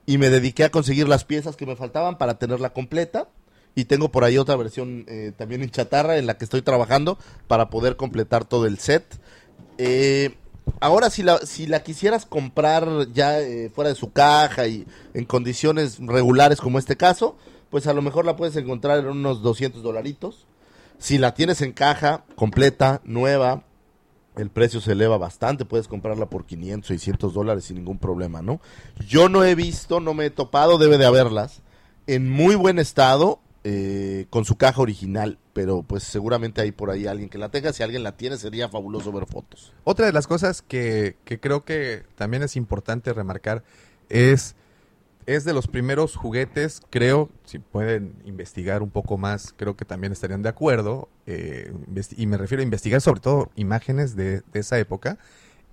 y 0.06 0.18
me 0.18 0.30
dediqué 0.30 0.64
a 0.64 0.70
conseguir 0.70 1.08
las 1.08 1.24
piezas 1.24 1.56
que 1.56 1.66
me 1.66 1.76
faltaban 1.76 2.18
para 2.18 2.38
tenerla 2.38 2.72
completa. 2.72 3.28
Y 3.74 3.84
tengo 3.84 4.10
por 4.10 4.24
ahí 4.24 4.38
otra 4.38 4.56
versión 4.56 5.04
eh, 5.06 5.32
también 5.36 5.62
en 5.62 5.70
chatarra 5.70 6.16
en 6.16 6.26
la 6.26 6.36
que 6.36 6.44
estoy 6.44 6.62
trabajando 6.62 7.16
para 7.46 7.70
poder 7.70 7.96
completar 7.96 8.44
todo 8.44 8.66
el 8.66 8.78
set. 8.78 9.04
Eh, 9.76 10.34
Ahora, 10.80 11.10
si 11.10 11.22
la, 11.22 11.38
si 11.38 11.66
la 11.66 11.82
quisieras 11.82 12.26
comprar 12.26 12.86
ya 13.12 13.40
eh, 13.40 13.70
fuera 13.74 13.90
de 13.90 13.96
su 13.96 14.12
caja 14.12 14.66
y 14.66 14.86
en 15.14 15.24
condiciones 15.24 15.98
regulares 15.98 16.60
como 16.60 16.78
este 16.78 16.96
caso, 16.96 17.36
pues 17.70 17.86
a 17.86 17.92
lo 17.92 18.02
mejor 18.02 18.24
la 18.24 18.36
puedes 18.36 18.56
encontrar 18.56 18.98
en 18.98 19.06
unos 19.08 19.42
200 19.42 19.82
dolaritos. 19.82 20.46
Si 20.98 21.18
la 21.18 21.34
tienes 21.34 21.62
en 21.62 21.72
caja, 21.72 22.24
completa, 22.36 23.00
nueva, 23.04 23.64
el 24.38 24.50
precio 24.50 24.80
se 24.80 24.92
eleva 24.92 25.18
bastante, 25.18 25.64
puedes 25.64 25.88
comprarla 25.88 26.30
por 26.30 26.46
500, 26.46 26.86
600 26.86 27.34
dólares 27.34 27.64
sin 27.64 27.76
ningún 27.76 27.98
problema, 27.98 28.40
¿no? 28.40 28.60
Yo 29.06 29.28
no 29.28 29.44
he 29.44 29.54
visto, 29.54 30.00
no 30.00 30.14
me 30.14 30.26
he 30.26 30.30
topado, 30.30 30.78
debe 30.78 30.96
de 30.96 31.06
haberlas, 31.06 31.62
en 32.06 32.30
muy 32.30 32.54
buen 32.54 32.78
estado 32.78 33.40
eh, 33.64 34.26
con 34.30 34.44
su 34.44 34.56
caja 34.56 34.80
original, 34.80 35.38
pero 35.52 35.82
pues 35.82 36.04
seguramente 36.04 36.60
hay 36.60 36.72
por 36.72 36.90
ahí 36.90 37.06
alguien 37.06 37.28
que 37.28 37.38
la 37.38 37.50
tenga. 37.50 37.72
Si 37.72 37.82
alguien 37.82 38.02
la 38.04 38.16
tiene, 38.16 38.38
sería 38.38 38.68
fabuloso 38.68 39.12
ver 39.12 39.26
fotos. 39.26 39.72
Otra 39.84 40.06
de 40.06 40.12
las 40.12 40.26
cosas 40.26 40.62
que, 40.62 41.16
que 41.24 41.40
creo 41.40 41.64
que 41.64 42.04
también 42.14 42.42
es 42.44 42.56
importante 42.56 43.12
remarcar 43.12 43.64
es, 44.08 44.54
es 45.28 45.44
de 45.44 45.52
los 45.52 45.66
primeros 45.66 46.16
juguetes, 46.16 46.80
creo, 46.88 47.28
si 47.44 47.58
pueden 47.58 48.14
investigar 48.24 48.82
un 48.82 48.88
poco 48.88 49.18
más, 49.18 49.52
creo 49.54 49.76
que 49.76 49.84
también 49.84 50.10
estarían 50.10 50.40
de 50.40 50.48
acuerdo, 50.48 51.10
eh, 51.26 51.70
y 52.16 52.26
me 52.26 52.38
refiero 52.38 52.62
a 52.62 52.64
investigar 52.64 53.02
sobre 53.02 53.20
todo 53.20 53.50
imágenes 53.54 54.16
de, 54.16 54.42
esa 54.54 54.78
época, 54.78 55.18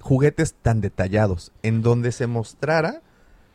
juguetes 0.01 0.55
tan 0.55 0.81
detallados, 0.81 1.53
en 1.63 1.81
donde 1.81 2.11
se 2.11 2.27
mostrara... 2.27 3.01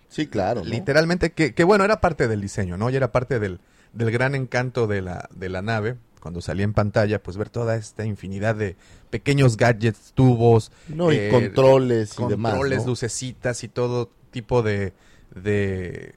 Sí, 0.08 0.26
claro. 0.26 0.64
Literalmente, 0.64 1.32
que, 1.32 1.52
que 1.52 1.64
bueno, 1.64 1.84
era 1.84 2.00
parte 2.00 2.28
del 2.28 2.40
diseño, 2.40 2.78
¿no? 2.78 2.88
Y 2.88 2.96
era 2.96 3.12
parte 3.12 3.38
del, 3.38 3.60
del 3.92 4.10
gran 4.10 4.34
encanto 4.34 4.86
de 4.86 5.02
la, 5.02 5.28
de 5.34 5.50
la 5.50 5.60
nave, 5.60 5.98
cuando 6.18 6.40
salía 6.40 6.64
en 6.64 6.72
pantalla, 6.72 7.22
pues 7.22 7.36
ver 7.36 7.50
toda 7.50 7.76
esta 7.76 8.06
infinidad 8.06 8.54
de 8.54 8.76
pequeños 9.10 9.58
gadgets, 9.58 10.12
tubos, 10.14 10.72
no, 10.88 11.12
y 11.12 11.16
eh, 11.16 11.28
controles 11.30 12.18
y 12.18 12.24
demás. 12.24 12.52
Controles, 12.52 12.86
lucecitas 12.86 13.64
y 13.64 13.68
todo 13.68 14.10
tipo 14.30 14.62
de, 14.62 14.94
de, 15.34 16.14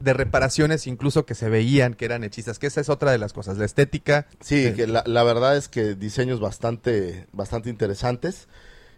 de, 0.00 0.12
reparaciones, 0.12 0.86
incluso 0.86 1.26
que 1.26 1.34
se 1.34 1.48
veían 1.48 1.94
que 1.94 2.04
eran 2.04 2.24
hechizas, 2.24 2.58
que 2.58 2.66
esa 2.66 2.80
es 2.80 2.88
otra 2.88 3.12
de 3.12 3.18
las 3.18 3.32
cosas, 3.32 3.58
la 3.58 3.64
estética. 3.64 4.26
Sí, 4.40 4.72
que 4.74 4.86
la, 4.86 5.02
la, 5.06 5.22
verdad 5.22 5.56
es 5.56 5.68
que 5.68 5.94
diseños 5.94 6.40
bastante, 6.40 7.26
bastante 7.32 7.70
interesantes. 7.70 8.48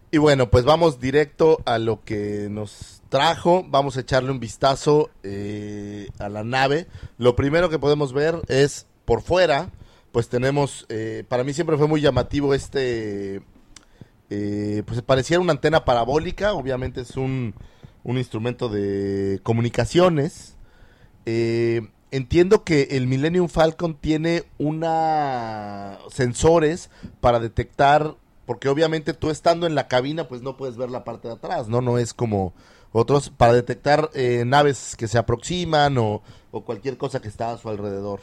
Y 0.09 0.19
bueno, 0.19 0.49
pues 0.49 0.63
vamos 0.63 1.01
directo 1.01 1.59
a 1.65 1.79
lo 1.79 2.01
que 2.03 2.47
nos 2.49 3.01
trajo. 3.09 3.65
Vamos 3.67 3.97
a 3.97 4.01
echarle 4.01 4.31
un 4.31 4.39
vistazo 4.39 5.09
eh, 5.23 6.07
a 6.17 6.29
la 6.29 6.43
nave. 6.43 6.87
Lo 7.17 7.35
primero 7.35 7.69
que 7.69 7.79
podemos 7.79 8.13
ver 8.13 8.39
es 8.47 8.87
por 9.03 9.21
fuera, 9.21 9.69
pues 10.11 10.29
tenemos, 10.29 10.85
eh, 10.89 11.23
para 11.27 11.43
mí 11.43 11.53
siempre 11.53 11.77
fue 11.77 11.87
muy 11.87 12.01
llamativo 12.01 12.53
este, 12.53 13.41
eh, 14.29 14.83
pues 14.85 15.01
pareciera 15.01 15.41
una 15.41 15.53
antena 15.53 15.85
parabólica, 15.85 16.53
obviamente 16.53 17.01
es 17.01 17.15
un, 17.15 17.53
un 18.07 18.17
instrumento 18.17 18.69
de 18.69 19.39
comunicaciones. 19.43 20.55
entiendo 21.25 22.63
que 22.63 22.87
el 22.91 23.05
Millennium 23.05 23.49
Falcon 23.49 23.93
tiene 23.95 24.45
una 24.57 25.99
sensores 26.09 26.89
para 27.21 27.39
detectar 27.39 28.15
porque 28.47 28.69
obviamente 28.69 29.13
tú 29.13 29.29
estando 29.29 29.67
en 29.67 29.75
la 29.75 29.89
cabina 29.89 30.27
pues 30.29 30.41
no 30.41 30.55
puedes 30.55 30.77
ver 30.77 30.89
la 30.89 31.03
parte 31.03 31.27
de 31.27 31.35
atrás, 31.35 31.67
¿no? 31.67 31.81
No 31.81 31.99
es 31.99 32.13
como 32.13 32.53
otros 32.93 33.29
para 33.29 33.53
detectar 33.53 34.09
eh, 34.13 34.43
naves 34.47 34.95
que 34.95 35.09
se 35.09 35.17
aproximan 35.17 35.97
o, 35.97 36.23
cualquier 36.65 36.97
cosa 36.97 37.21
que 37.21 37.27
está 37.27 37.51
a 37.51 37.57
su 37.57 37.69
alrededor. 37.69 38.21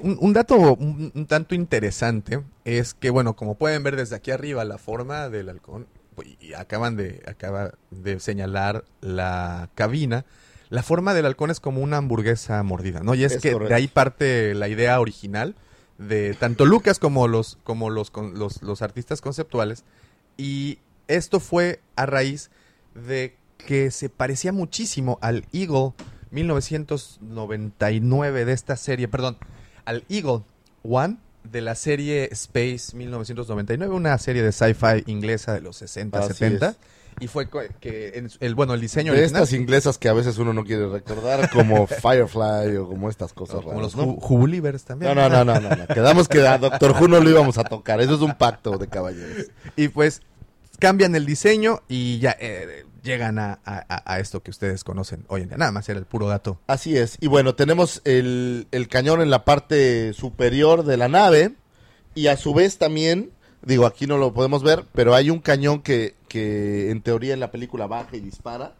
un, 0.00 0.32
dato 0.32 0.56
un, 0.56 1.26
tanto 1.26 1.54
interesante 1.54 2.42
es 2.64 2.94
que, 2.94 3.10
bueno, 3.10 3.36
como 3.36 3.56
pueden 3.56 3.82
ver 3.82 3.96
desde 3.96 4.16
aquí 4.16 4.30
arriba 4.30 4.64
la 4.64 4.78
forma 4.78 5.28
del 5.28 5.50
halcón, 5.50 5.86
y 6.40 6.54
acaban 6.54 6.96
de, 6.96 7.22
acaba 7.26 7.72
de 7.90 8.20
señalar 8.20 8.84
la 9.00 9.70
cabina, 9.74 10.24
la 10.70 10.82
forma 10.82 11.14
del 11.14 11.26
halcón 11.26 11.50
es 11.50 11.60
como 11.60 11.80
una 11.80 11.98
hamburguesa 11.98 12.62
mordida, 12.62 13.00
¿no? 13.00 13.14
Y 13.14 13.24
es, 13.24 13.38
que 13.38 13.54
de 13.54 13.74
ahí 13.74 13.86
parte 13.86 14.54
la 14.54 14.68
idea 14.68 15.00
original 15.00 15.54
de 15.98 16.34
tanto 16.34 16.66
Lucas 16.66 16.98
como 16.98 17.28
los, 17.28 17.58
como 17.62 17.90
los, 17.90 18.10
los, 18.34 18.62
los 18.62 18.82
artistas 18.82 19.20
conceptuales. 19.20 19.84
Y 20.36 20.78
esto 21.06 21.38
fue 21.40 21.80
a 21.96 22.06
raíz 22.06 22.50
de 22.94 23.36
que 23.58 23.90
se 23.90 24.08
parecía 24.08 24.52
muchísimo 24.52 25.18
al 25.20 25.44
Eagle 25.52 25.92
1999 26.30 28.44
de 28.44 28.52
esta 28.52 28.76
serie, 28.76 29.08
perdón, 29.08 29.38
al 29.84 30.04
Eagle 30.08 30.44
One 30.82 31.18
de 31.44 31.60
la 31.60 31.74
serie 31.74 32.28
Space 32.32 32.96
1999, 32.96 33.94
una 33.94 34.16
serie 34.18 34.42
de 34.42 34.52
sci-fi 34.52 35.04
inglesa 35.06 35.52
de 35.54 35.60
los 35.60 35.76
60, 35.76 36.18
Así 36.18 36.28
70. 36.34 36.68
es. 36.70 36.76
Y 37.20 37.28
fue 37.28 37.48
que 37.80 38.26
el 38.40 38.54
bueno 38.56 38.74
el 38.74 38.80
diseño 38.80 39.12
De 39.12 39.20
original, 39.20 39.42
estas 39.42 39.56
inglesas 39.56 39.98
que 39.98 40.08
a 40.08 40.12
veces 40.12 40.36
uno 40.38 40.52
no 40.52 40.64
quiere 40.64 40.88
recordar, 40.88 41.48
como 41.50 41.86
Firefly 41.86 42.76
o 42.76 42.88
como 42.88 43.08
estas 43.08 43.32
cosas 43.32 43.56
como 43.56 43.68
raras, 43.68 43.94
los 43.94 43.96
¿no? 43.96 44.14
Jubulivers 44.14 44.84
también. 44.84 45.14
No, 45.14 45.28
no, 45.28 45.44
no, 45.44 45.44
no, 45.44 45.60
no, 45.60 45.76
no. 45.76 45.86
Quedamos 45.86 46.26
que 46.26 46.44
a 46.46 46.58
Doctor 46.58 46.90
Who 46.90 47.06
no 47.06 47.20
lo 47.20 47.30
íbamos 47.30 47.56
a 47.58 47.64
tocar. 47.64 48.00
Eso 48.00 48.16
es 48.16 48.20
un 48.20 48.34
pacto 48.34 48.78
de 48.78 48.88
caballeros. 48.88 49.46
Y 49.76 49.88
pues 49.88 50.22
cambian 50.80 51.14
el 51.14 51.24
diseño 51.24 51.82
y 51.88 52.18
ya 52.18 52.36
eh, 52.40 52.84
llegan 53.04 53.38
a, 53.38 53.60
esto 54.18 54.42
que 54.42 54.50
ustedes 54.50 54.82
conocen 54.82 55.24
hoy 55.28 55.42
en 55.42 55.48
día. 55.48 55.58
Nada 55.58 55.70
más 55.70 55.88
era 55.88 56.00
el 56.00 56.06
puro 56.06 56.26
dato. 56.26 56.58
Así 56.66 56.96
es. 56.96 57.16
Y 57.20 57.28
bueno, 57.28 57.54
tenemos 57.54 58.00
el, 58.04 58.66
cañón 58.90 59.20
en 59.20 59.30
la 59.30 59.44
parte 59.44 60.12
superior 60.14 60.84
de 60.84 60.96
la 60.96 61.08
nave. 61.08 61.54
Y 62.16 62.28
a 62.28 62.36
su 62.36 62.54
vez 62.54 62.78
también, 62.78 63.30
digo, 63.62 63.86
aquí 63.86 64.06
no 64.06 64.18
lo 64.18 64.32
podemos 64.32 64.62
ver, 64.62 64.84
pero 64.92 65.14
hay 65.14 65.30
un 65.30 65.40
cañón 65.40 65.82
que, 65.82 66.14
que 66.28 66.90
en 66.90 67.02
teoría 67.02 67.34
en 67.34 67.40
la 67.40 67.50
película 67.50 67.86
baja 67.86 68.16
y 68.16 68.20
dispara. 68.20 68.74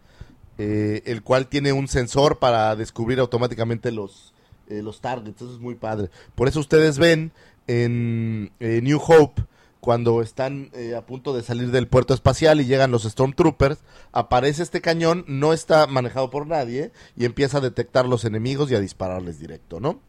eh, 0.56 1.02
el 1.06 1.22
cual 1.22 1.48
tiene 1.48 1.72
un 1.72 1.88
sensor 1.88 2.38
para 2.38 2.76
descubrir 2.76 3.18
automáticamente 3.18 3.90
los, 3.90 4.32
eh, 4.68 4.82
los 4.82 5.00
targets. 5.00 5.42
Eso 5.42 5.52
es 5.52 5.60
muy 5.60 5.74
padre. 5.74 6.10
Por 6.34 6.48
eso 6.48 6.60
ustedes 6.60 6.98
ven 6.98 7.32
en 7.66 8.52
New 8.60 9.00
Hope, 9.04 9.42
cuando 9.84 10.22
están 10.22 10.70
eh, 10.72 10.94
a 10.96 11.04
punto 11.04 11.36
de 11.36 11.42
salir 11.42 11.70
del 11.70 11.88
puerto 11.88 12.14
espacial 12.14 12.58
y 12.58 12.64
llegan 12.64 12.90
los 12.90 13.02
Stormtroopers, 13.02 13.80
aparece 14.12 14.62
este 14.62 14.80
cañón, 14.80 15.26
no 15.28 15.52
está 15.52 15.86
manejado 15.86 16.30
por 16.30 16.46
nadie 16.46 16.90
y 17.18 17.26
empieza 17.26 17.58
a 17.58 17.60
detectar 17.60 18.06
los 18.06 18.24
enemigos 18.24 18.70
y 18.70 18.74
a 18.76 18.80
dispararles 18.80 19.38
directo, 19.38 19.80
¿no? 19.80 20.00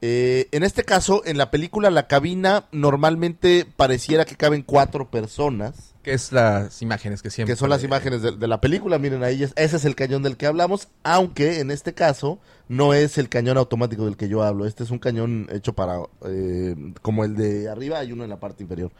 Eh, 0.00 0.48
en 0.50 0.62
este 0.62 0.82
caso, 0.82 1.20
en 1.26 1.36
la 1.36 1.50
película, 1.50 1.90
la 1.90 2.06
cabina 2.06 2.68
normalmente 2.72 3.66
pareciera 3.76 4.24
que 4.24 4.36
caben 4.36 4.62
cuatro 4.62 5.10
personas 5.10 5.94
Que 6.06 6.12
es 6.14 6.30
las 6.30 6.80
imágenes 6.82 7.20
que 7.20 7.30
siempre. 7.30 7.52
que 7.54 7.58
son 7.58 7.68
las 7.68 7.82
imágenes 7.82 8.22
de, 8.22 8.30
de 8.30 8.46
la 8.46 8.60
película. 8.60 8.96
Miren 8.96 9.24
ahí, 9.24 9.42
es- 9.42 9.52
ese 9.56 9.76
es 9.76 9.84
el 9.84 9.96
cañón 9.96 10.22
del 10.22 10.36
que 10.36 10.46
hablamos, 10.46 10.86
aunque 11.02 11.58
en 11.58 11.72
este 11.72 11.94
caso 11.94 12.38
no 12.68 12.94
es 12.94 13.18
el 13.18 13.28
cañón 13.28 13.58
automático 13.58 14.04
del 14.04 14.16
que 14.16 14.28
yo 14.28 14.44
hablo. 14.44 14.66
Este 14.66 14.84
es 14.84 14.90
un 14.92 15.00
cañón 15.00 15.48
hecho 15.52 15.72
para, 15.72 15.98
eh, 16.28 16.76
como 17.02 17.24
el 17.24 17.34
de 17.34 17.68
arriba, 17.68 17.98
hay 17.98 18.12
uno 18.12 18.22
en 18.22 18.30
la 18.30 18.38
parte 18.38 18.62
inferior. 18.62 18.92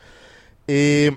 Eh, 0.67 1.17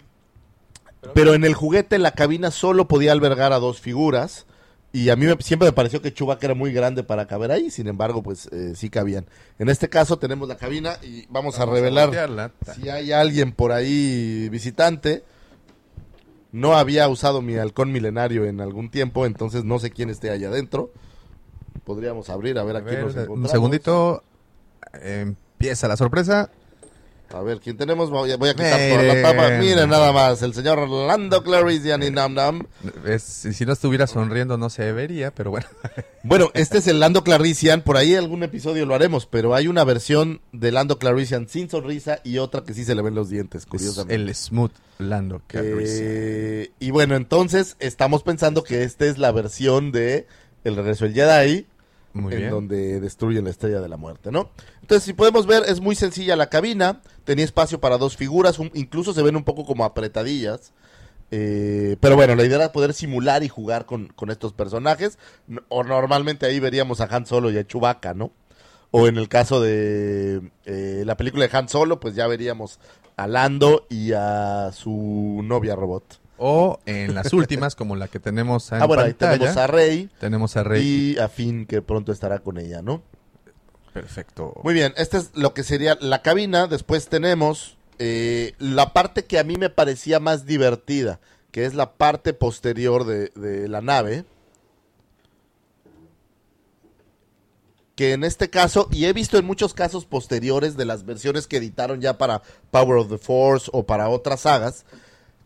pero 1.16 1.34
en 1.34 1.44
el 1.44 1.56
juguete 1.56 1.98
la 1.98 2.12
cabina 2.12 2.52
solo 2.52 2.88
podía 2.88 3.12
albergar 3.12 3.52
a 3.52 3.58
dos 3.60 3.82
figuras. 3.82 4.46
Y 4.94 5.10
a 5.10 5.16
mí 5.16 5.26
me- 5.26 5.38
siempre 5.42 5.68
me 5.70 5.72
pareció 5.74 6.02
que 6.04 6.14
Chewbacca 6.14 6.46
era 6.46 6.54
muy 6.56 6.72
grande 6.72 7.04
para 7.04 7.26
caber 7.28 7.52
ahí, 7.52 7.72
sin 7.72 7.88
embargo, 7.88 8.22
pues 8.22 8.48
eh, 8.52 8.74
sí 8.76 8.92
cabían. 8.92 9.26
En 9.58 9.70
este 9.70 9.90
caso 9.90 10.20
tenemos 10.20 10.48
la 10.48 10.58
cabina 10.58 10.98
y 11.02 11.26
vamos, 11.30 11.60
a 11.60 11.66
revelar 11.66 12.10
si 12.76 12.90
hay 12.90 13.12
alguien 13.12 13.54
por 13.54 13.72
ahí 13.72 14.50
visitante. 14.50 15.24
No 16.52 16.76
había 16.76 17.08
usado 17.08 17.42
mi 17.42 17.56
halcón 17.56 17.92
milenario 17.92 18.46
en 18.46 18.60
algún 18.62 18.90
tiempo, 18.90 19.26
entonces 19.26 19.64
no 19.64 19.80
sé 19.80 19.92
quién 19.92 20.10
esté 20.10 20.30
allá 20.32 20.50
adentro. 20.50 20.92
Podríamos 21.84 22.30
abrir 22.30 22.58
a 22.58 22.64
ver 22.64 22.78
A 22.78 22.80
a 22.80 22.84
quién 22.84 23.06
ver, 23.06 23.16
nos 23.16 23.30
un 23.30 23.48
segundito. 23.48 24.24
Empieza 24.94 25.88
la 25.88 25.98
sorpresa. 25.98 26.50
A 27.32 27.42
ver, 27.42 27.60
¿quién 27.60 27.78
tenemos? 27.78 28.10
Voy 28.10 28.32
a, 28.32 28.38
voy 28.38 28.50
a 28.50 28.54
quitar 28.54 28.72
toda 28.72 28.98
Miren. 29.02 29.08
la 29.22 29.22
tapa. 29.32 29.50
Miren 29.60 29.90
nada 29.90 30.12
más, 30.12 30.42
el 30.42 30.54
señor 30.54 30.80
Orlando 30.80 31.44
Clarisian 31.44 32.02
y 32.02 32.10
Nam 32.10 32.34
Nam. 32.34 32.64
Es- 33.06 33.22
si 33.24 33.66
no 33.66 33.74
estuviera 33.74 34.08
sonriendo 34.08 34.58
no 34.58 34.70
se 34.72 34.92
vería, 34.92 35.32
pero 35.32 35.52
bueno. 35.52 35.68
Bueno, 36.22 36.50
este 36.54 36.80
es 36.80 36.88
el 36.88 37.00
Lando 37.00 37.24
Clarisian. 37.24 37.82
Por 37.82 37.96
ahí 37.96 38.14
algún 38.14 38.44
episodio 38.44 38.86
lo 38.86 38.94
haremos, 38.94 39.26
pero 39.26 39.56
hay 39.56 39.70
una 39.70 39.86
versión 39.86 40.42
de 40.52 40.74
Lando 40.74 41.00
Clarisian 41.00 41.48
sin 41.48 41.70
sonrisa 41.70 42.20
y 42.26 42.40
otra 42.40 42.64
que 42.66 42.74
sí 42.74 42.84
se 42.84 42.94
le 42.94 43.02
ven 43.02 43.16
los 43.16 43.30
dientes, 43.30 43.62
Es 43.62 43.66
curiosamente. 43.68 44.16
el 44.16 44.36
Smooth 44.36 44.72
Lando. 44.98 45.42
Eh, 45.54 46.72
y 46.80 46.92
bueno, 46.92 47.16
entonces 47.16 47.78
estamos 47.80 48.24
pensando 48.24 48.64
que 48.66 48.84
esta 48.84 49.06
es 49.06 49.18
la 49.18 49.32
versión 49.32 49.92
de 49.94 50.28
El 50.66 50.76
regreso 50.76 51.06
del 51.06 51.14
Jedi, 51.14 51.66
Muy 52.12 52.34
en 52.34 52.40
bien. 52.40 52.52
donde 52.52 53.00
destruyen 53.00 53.46
la 53.46 53.52
estrella 53.52 53.80
de 53.80 53.88
la 53.88 53.96
muerte, 53.98 54.30
¿no? 54.30 54.50
Entonces, 54.90 55.06
si 55.06 55.14
podemos 55.14 55.46
ver, 55.46 55.62
es 55.68 55.82
muy 55.82 55.94
sencilla 55.94 56.36
la 56.36 56.50
cabina, 56.50 57.02
tenía 57.24 57.46
espacio 57.46 57.80
para 57.80 58.00
dos 58.00 58.18
figuras, 58.18 58.58
un- 58.58 58.72
incluso 58.74 59.14
se 59.14 59.22
ven 59.22 59.36
un 59.36 59.44
poco 59.44 59.64
como 59.64 59.86
apretadillas. 59.86 60.74
eh, 61.30 61.96
pero 62.00 62.16
bueno, 62.16 62.34
la 62.36 62.44
idea 62.44 62.56
era 62.56 62.72
poder 62.72 62.96
simular 62.96 63.44
y 63.44 63.50
jugar 63.50 63.86
con, 63.86 64.08
con 64.08 64.32
estos 64.32 64.52
personajes. 64.54 65.20
O 65.68 65.84
normalmente 65.84 66.48
ahí 66.48 66.60
veríamos 66.60 67.02
a 67.02 67.04
Han 67.16 67.28
Solo 67.28 67.52
y 67.52 67.58
a 67.60 67.68
Chewbacca, 67.68 68.16
¿no? 68.16 68.32
O 68.90 69.08
en 69.08 69.18
el 69.18 69.30
caso 69.30 69.62
de 69.62 70.42
eh, 70.66 71.04
la 71.06 71.16
película 71.18 71.48
de 71.48 71.56
Han 71.56 71.70
Solo, 71.70 72.00
pues 72.00 72.16
ya 72.16 72.26
veríamos 72.26 72.80
a 73.16 73.28
Lando 73.28 73.86
y 73.92 74.14
a 74.14 74.72
su 74.74 75.42
novia 75.44 75.76
robot. 75.76 76.20
O 76.40 76.80
en 76.88 77.14
las 77.14 77.32
últimas, 77.34 77.76
como 77.76 77.96
la 77.96 78.08
que 78.08 78.20
tenemos 78.20 78.72
en 78.72 78.82
Ah, 78.82 78.86
bueno, 78.88 79.04
ahí 79.04 79.14
tenemos 79.14 79.56
a 79.56 79.68
Rey 79.68 80.10
tenemos 80.20 80.58
a 80.58 80.64
Rey. 80.64 81.14
y 81.14 81.20
a 81.20 81.28
Finn, 81.30 81.68
que 81.68 81.84
pronto 81.84 82.12
estará 82.12 82.40
con 82.40 82.58
ella, 82.58 82.82
¿no? 82.82 83.04
Perfecto. 83.94 84.54
Muy 84.64 84.74
bien, 84.74 84.94
esta 84.98 85.18
es 85.18 85.32
lo 85.34 85.54
que 85.54 85.64
sería 85.64 85.98
la 86.00 86.22
cabina. 86.22 86.68
Después 86.68 87.08
tenemos 87.08 87.78
eh, 87.98 88.54
la 88.60 88.94
parte 88.94 89.26
que 89.26 89.40
a 89.40 89.44
mí 89.44 89.58
me 89.58 89.70
parecía 89.70 90.20
más 90.20 90.46
divertida, 90.46 91.20
que 91.52 91.66
es 91.66 91.74
la 91.74 91.94
parte 91.94 92.34
posterior 92.34 93.06
de, 93.06 93.30
de 93.30 93.68
la 93.68 93.82
nave. 93.82 94.26
Que 97.96 98.14
en 98.14 98.24
este 98.24 98.50
caso, 98.50 98.88
y 98.92 99.06
he 99.06 99.14
visto 99.14 99.38
en 99.38 99.46
muchos 99.46 99.74
casos 99.74 100.06
posteriores 100.06 100.78
de 100.78 100.86
las 100.86 101.06
versiones 101.06 101.48
que 101.48 101.58
editaron 101.58 102.00
ya 102.00 102.18
para 102.18 102.42
Power 102.72 103.00
of 103.00 103.10
the 103.10 103.18
Force 103.18 103.70
o 103.74 103.86
para 103.86 104.08
otras 104.08 104.42
sagas, 104.42 104.86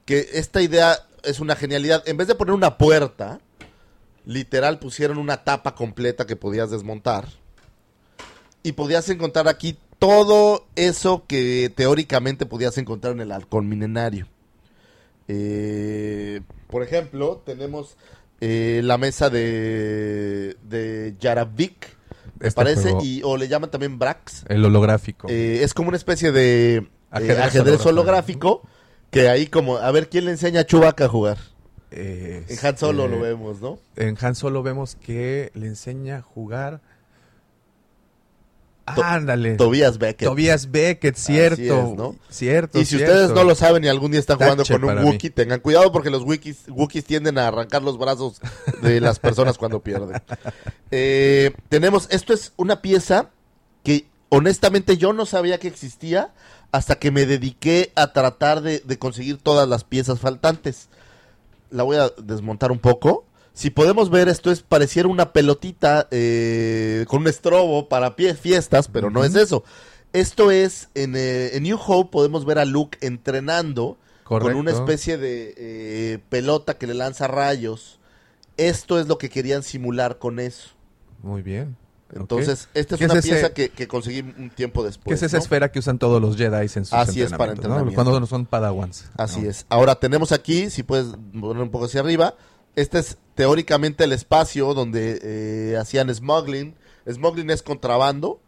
que 0.05 0.29
esta 0.33 0.61
idea 0.61 0.99
es 1.23 1.39
una 1.39 1.55
genialidad. 1.55 2.03
En 2.07 2.17
vez 2.17 2.27
de 2.27 2.35
poner 2.35 2.53
una 2.53 2.77
puerta, 2.77 3.39
literal 4.25 4.77
pusieron 4.77 5.17
una 5.17 5.43
tapa 5.43 5.73
completa 5.73 6.27
que 6.27 6.35
podías 6.35 6.69
desmontar 6.69 7.42
y 8.63 8.71
podías 8.73 9.07
encontrar 9.09 9.47
aquí 9.47 9.77
todo 9.99 10.65
eso 10.75 11.23
que 11.27 11.71
teóricamente 11.75 12.45
podías 12.45 12.77
encontrar 12.77 13.13
en 13.13 13.21
el 13.21 13.31
halcón 13.31 13.69
milenario. 13.69 14.27
Eh, 15.27 16.41
por 16.69 16.83
ejemplo, 16.83 17.41
tenemos 17.45 17.97
eh, 18.41 18.81
la 18.83 18.97
mesa 18.97 19.29
de, 19.29 20.57
de 20.63 21.15
Yaravik, 21.19 21.87
me 22.39 22.47
Este 22.47 22.55
parece, 22.55 22.81
juego. 22.91 23.01
y, 23.03 23.21
o 23.23 23.37
le 23.37 23.47
llaman 23.47 23.71
también 23.71 23.97
Brax. 23.99 24.43
El 24.49 24.65
holográfico. 24.65 25.27
Eh, 25.29 25.63
es 25.63 25.73
como 25.73 25.89
una 25.89 25.97
especie 25.97 26.31
de 26.31 26.75
eh, 26.77 26.87
Ajedrez 27.11 27.39
ajedrez, 27.39 27.85
holográfico. 27.85 28.47
holográfico, 28.49 28.69
que 29.11 29.29
ahí 29.29 29.47
como, 29.47 29.77
a 29.77 29.91
ver 29.91 30.09
quién 30.09 30.25
le 30.25 30.31
enseña 30.31 30.61
a 30.61 30.65
Chewbacca 30.65 31.05
a 31.05 31.09
jugar. 31.09 31.37
Eh, 31.91 32.43
En 32.49 32.65
Han 32.65 32.77
Solo 32.77 33.07
lo 33.07 33.19
vemos, 33.19 33.61
¿no? 33.61 33.79
En 33.95 34.17
Han 34.19 34.35
Solo 34.35 34.63
vemos 34.63 34.95
que 34.95 35.51
le 35.53 35.67
enseña 35.67 36.17
a 36.17 36.21
jugar. 36.21 36.81
Ándale. 38.85 39.55
Tobias 39.55 39.97
Beckett. 39.97 40.27
Tobias 40.27 40.69
Beckett, 40.69 41.15
cierto. 41.15 41.61
Es, 41.61 41.97
¿no? 41.97 42.15
Cierto. 42.29 42.79
Y 42.79 42.85
si 42.85 42.97
cierto. 42.97 43.13
ustedes 43.13 43.31
no 43.31 43.43
lo 43.43 43.55
saben 43.55 43.83
y 43.83 43.87
algún 43.87 44.11
día 44.11 44.19
están 44.19 44.37
jugando 44.37 44.63
Tache 44.63 44.79
con 44.79 44.97
un. 44.97 45.05
Wookiee, 45.05 45.29
tengan 45.29 45.61
cuidado 45.61 45.91
porque 45.91 46.09
los 46.09 46.23
Wookiees, 46.23 46.67
Wookiees 46.67 47.05
tienden 47.05 47.37
a 47.37 47.47
arrancar 47.47 47.81
los 47.81 47.97
brazos 47.97 48.41
de 48.81 48.99
las 48.99 49.19
personas 49.19 49.57
cuando 49.57 49.81
pierden. 49.81 50.21
Eh, 50.95 51.55
tenemos, 51.69 52.07
esto 52.11 52.33
es 52.33 52.53
una 52.55 52.83
pieza 52.83 53.31
que 53.81 54.05
honestamente 54.29 54.95
yo 54.95 55.11
no 55.11 55.25
sabía 55.25 55.57
que 55.57 55.67
existía 55.67 56.35
hasta 56.71 56.99
que 56.99 57.09
me 57.09 57.25
dediqué 57.25 57.91
a 57.95 58.13
tratar 58.13 58.61
de, 58.61 58.79
de 58.79 58.99
conseguir 58.99 59.37
todas 59.37 59.67
las 59.67 59.83
piezas 59.83 60.19
faltantes. 60.19 60.89
La 61.71 61.81
voy 61.81 61.97
a 61.97 62.11
desmontar 62.21 62.71
un 62.71 62.77
poco. 62.77 63.25
Si 63.53 63.69
podemos 63.69 64.09
ver, 64.09 64.29
esto 64.29 64.51
es 64.51 64.61
pareciera 64.61 65.07
una 65.07 65.31
pelotita 65.31 66.07
eh, 66.11 67.05
con 67.07 67.21
un 67.21 67.27
estrobo 67.27 67.87
para 67.87 68.15
pie- 68.15 68.35
fiestas, 68.35 68.87
pero 68.87 69.09
no 69.11 69.23
es 69.23 69.35
eso. 69.35 69.63
Esto 70.11 70.51
es, 70.51 70.89
en, 70.95 71.15
eh, 71.15 71.51
en 71.55 71.63
New 71.63 71.77
Hope 71.85 72.11
podemos 72.11 72.45
ver 72.45 72.57
a 72.59 72.65
Luke 72.65 72.97
entrenando 73.01 73.97
Correcto. 74.23 74.51
con 74.53 74.59
una 74.59 74.71
especie 74.71 75.17
de 75.17 75.53
eh, 75.57 76.19
pelota 76.29 76.77
que 76.77 76.87
le 76.87 76.93
lanza 76.95 77.27
rayos. 77.27 77.99
Esto 78.57 78.99
es 78.99 79.07
lo 79.07 79.17
que 79.17 79.29
querían 79.29 79.63
simular 79.63 80.17
con 80.19 80.39
eso. 80.39 80.69
Muy 81.21 81.41
bien. 81.41 81.75
Entonces, 82.15 82.69
esta 82.75 82.93
es 82.93 82.99
¿Qué 82.99 83.05
es 83.05 83.11
una 83.11 83.19
ese- 83.19 83.29
pieza 83.29 83.53
que, 83.53 83.69
que 83.69 83.87
conseguí 83.87 84.19
un 84.21 84.51
tiempo 84.51 84.83
después. 84.83 85.05
¿Qué 85.07 85.13
es 85.15 85.23
esa 85.23 85.37
¿no? 85.37 85.43
esfera 85.43 85.71
que 85.71 85.79
usan 85.79 85.97
todos 85.97 86.21
los 86.21 86.37
Jedi 86.37 86.57
en 86.61 86.69
sus 86.69 86.93
Así 86.93 87.21
es, 87.23 87.31
para 87.31 87.53
entrenamientos, 87.53 87.63
¿no? 87.69 87.75
entrenamiento. 87.75 87.95
Cuando 87.95 88.19
no 88.19 88.27
son 88.27 88.45
padawans. 88.45 89.05
Así 89.17 89.41
¿no? 89.41 89.49
es. 89.49 89.65
Ahora 89.69 89.95
tenemos 89.95 90.31
aquí, 90.31 90.69
si 90.69 90.83
puedes 90.83 91.07
poner 91.39 91.63
un 91.63 91.71
poco 91.71 91.85
hacia 91.85 92.01
arriba, 92.01 92.35
este 92.75 92.99
es 92.99 93.17
teóricamente 93.35 94.03
el 94.03 94.11
espacio 94.13 94.73
donde 94.73 95.19
eh, 95.23 95.77
hacían 95.77 96.13
smuggling. 96.13 96.75
Smuggling 97.11 97.49
es 97.49 97.61
contrabando. 97.63 98.39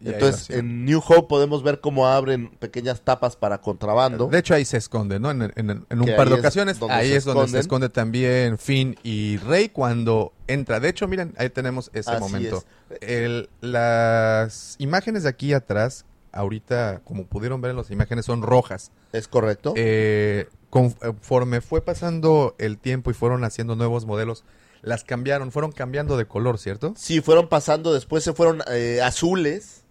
Y 0.00 0.10
Entonces, 0.10 0.50
en 0.50 0.84
New 0.84 1.00
Hope 1.04 1.26
podemos 1.28 1.64
ver 1.64 1.80
cómo 1.80 2.06
abren 2.06 2.50
pequeñas 2.60 3.00
tapas 3.00 3.34
para 3.34 3.60
contrabando. 3.60 4.28
De 4.28 4.38
hecho, 4.38 4.54
ahí 4.54 4.64
se 4.64 4.76
esconde, 4.76 5.18
¿no? 5.18 5.32
En, 5.32 5.42
en- 5.42 5.70
en 5.90 6.00
un 6.00 6.04
Que 6.06 6.12
par 6.12 6.28
de 6.28 6.36
ocasiones. 6.36 6.78
Ahí 6.88 7.12
es 7.12 7.24
donde 7.24 7.48
se 7.48 7.58
esconde 7.58 7.88
también 7.88 8.58
Finn 8.58 8.96
y 9.02 9.38
Rey 9.38 9.70
cuando 9.70 10.32
entra. 10.46 10.78
De 10.78 10.88
hecho, 10.88 11.08
miren, 11.08 11.34
ahí 11.36 11.50
tenemos 11.50 11.90
ese 11.94 12.12
Así 12.12 12.20
momento. 12.20 12.62
El- 13.00 13.48
las 13.60 14.76
imágenes 14.78 15.24
de 15.24 15.30
aquí 15.30 15.52
atrás 15.52 16.04
ahorita, 16.32 17.02
como 17.04 17.26
pudieron 17.26 17.60
ver 17.60 17.72
en 17.72 17.76
las 17.76 17.90
imágenes, 17.90 18.26
son 18.26 18.42
rojas. 18.42 18.92
Es 19.12 19.28
correcto. 19.28 19.74
Eh, 19.76 20.48
conforme 20.70 21.60
fue 21.60 21.80
pasando 21.82 22.54
el 22.58 22.78
tiempo 22.78 23.10
y 23.10 23.14
fueron 23.14 23.44
haciendo 23.44 23.76
nuevos 23.76 24.06
modelos, 24.06 24.44
las 24.82 25.04
cambiaron, 25.04 25.52
fueron 25.52 25.72
cambiando 25.72 26.16
de 26.16 26.26
color, 26.26 26.58
¿cierto? 26.58 26.94
Sí, 26.96 27.20
fueron 27.20 27.48
pasando, 27.48 27.92
después 27.92 28.22
se 28.22 28.32
fueron 28.32 28.62
eh, 28.70 29.00
azules 29.02 29.84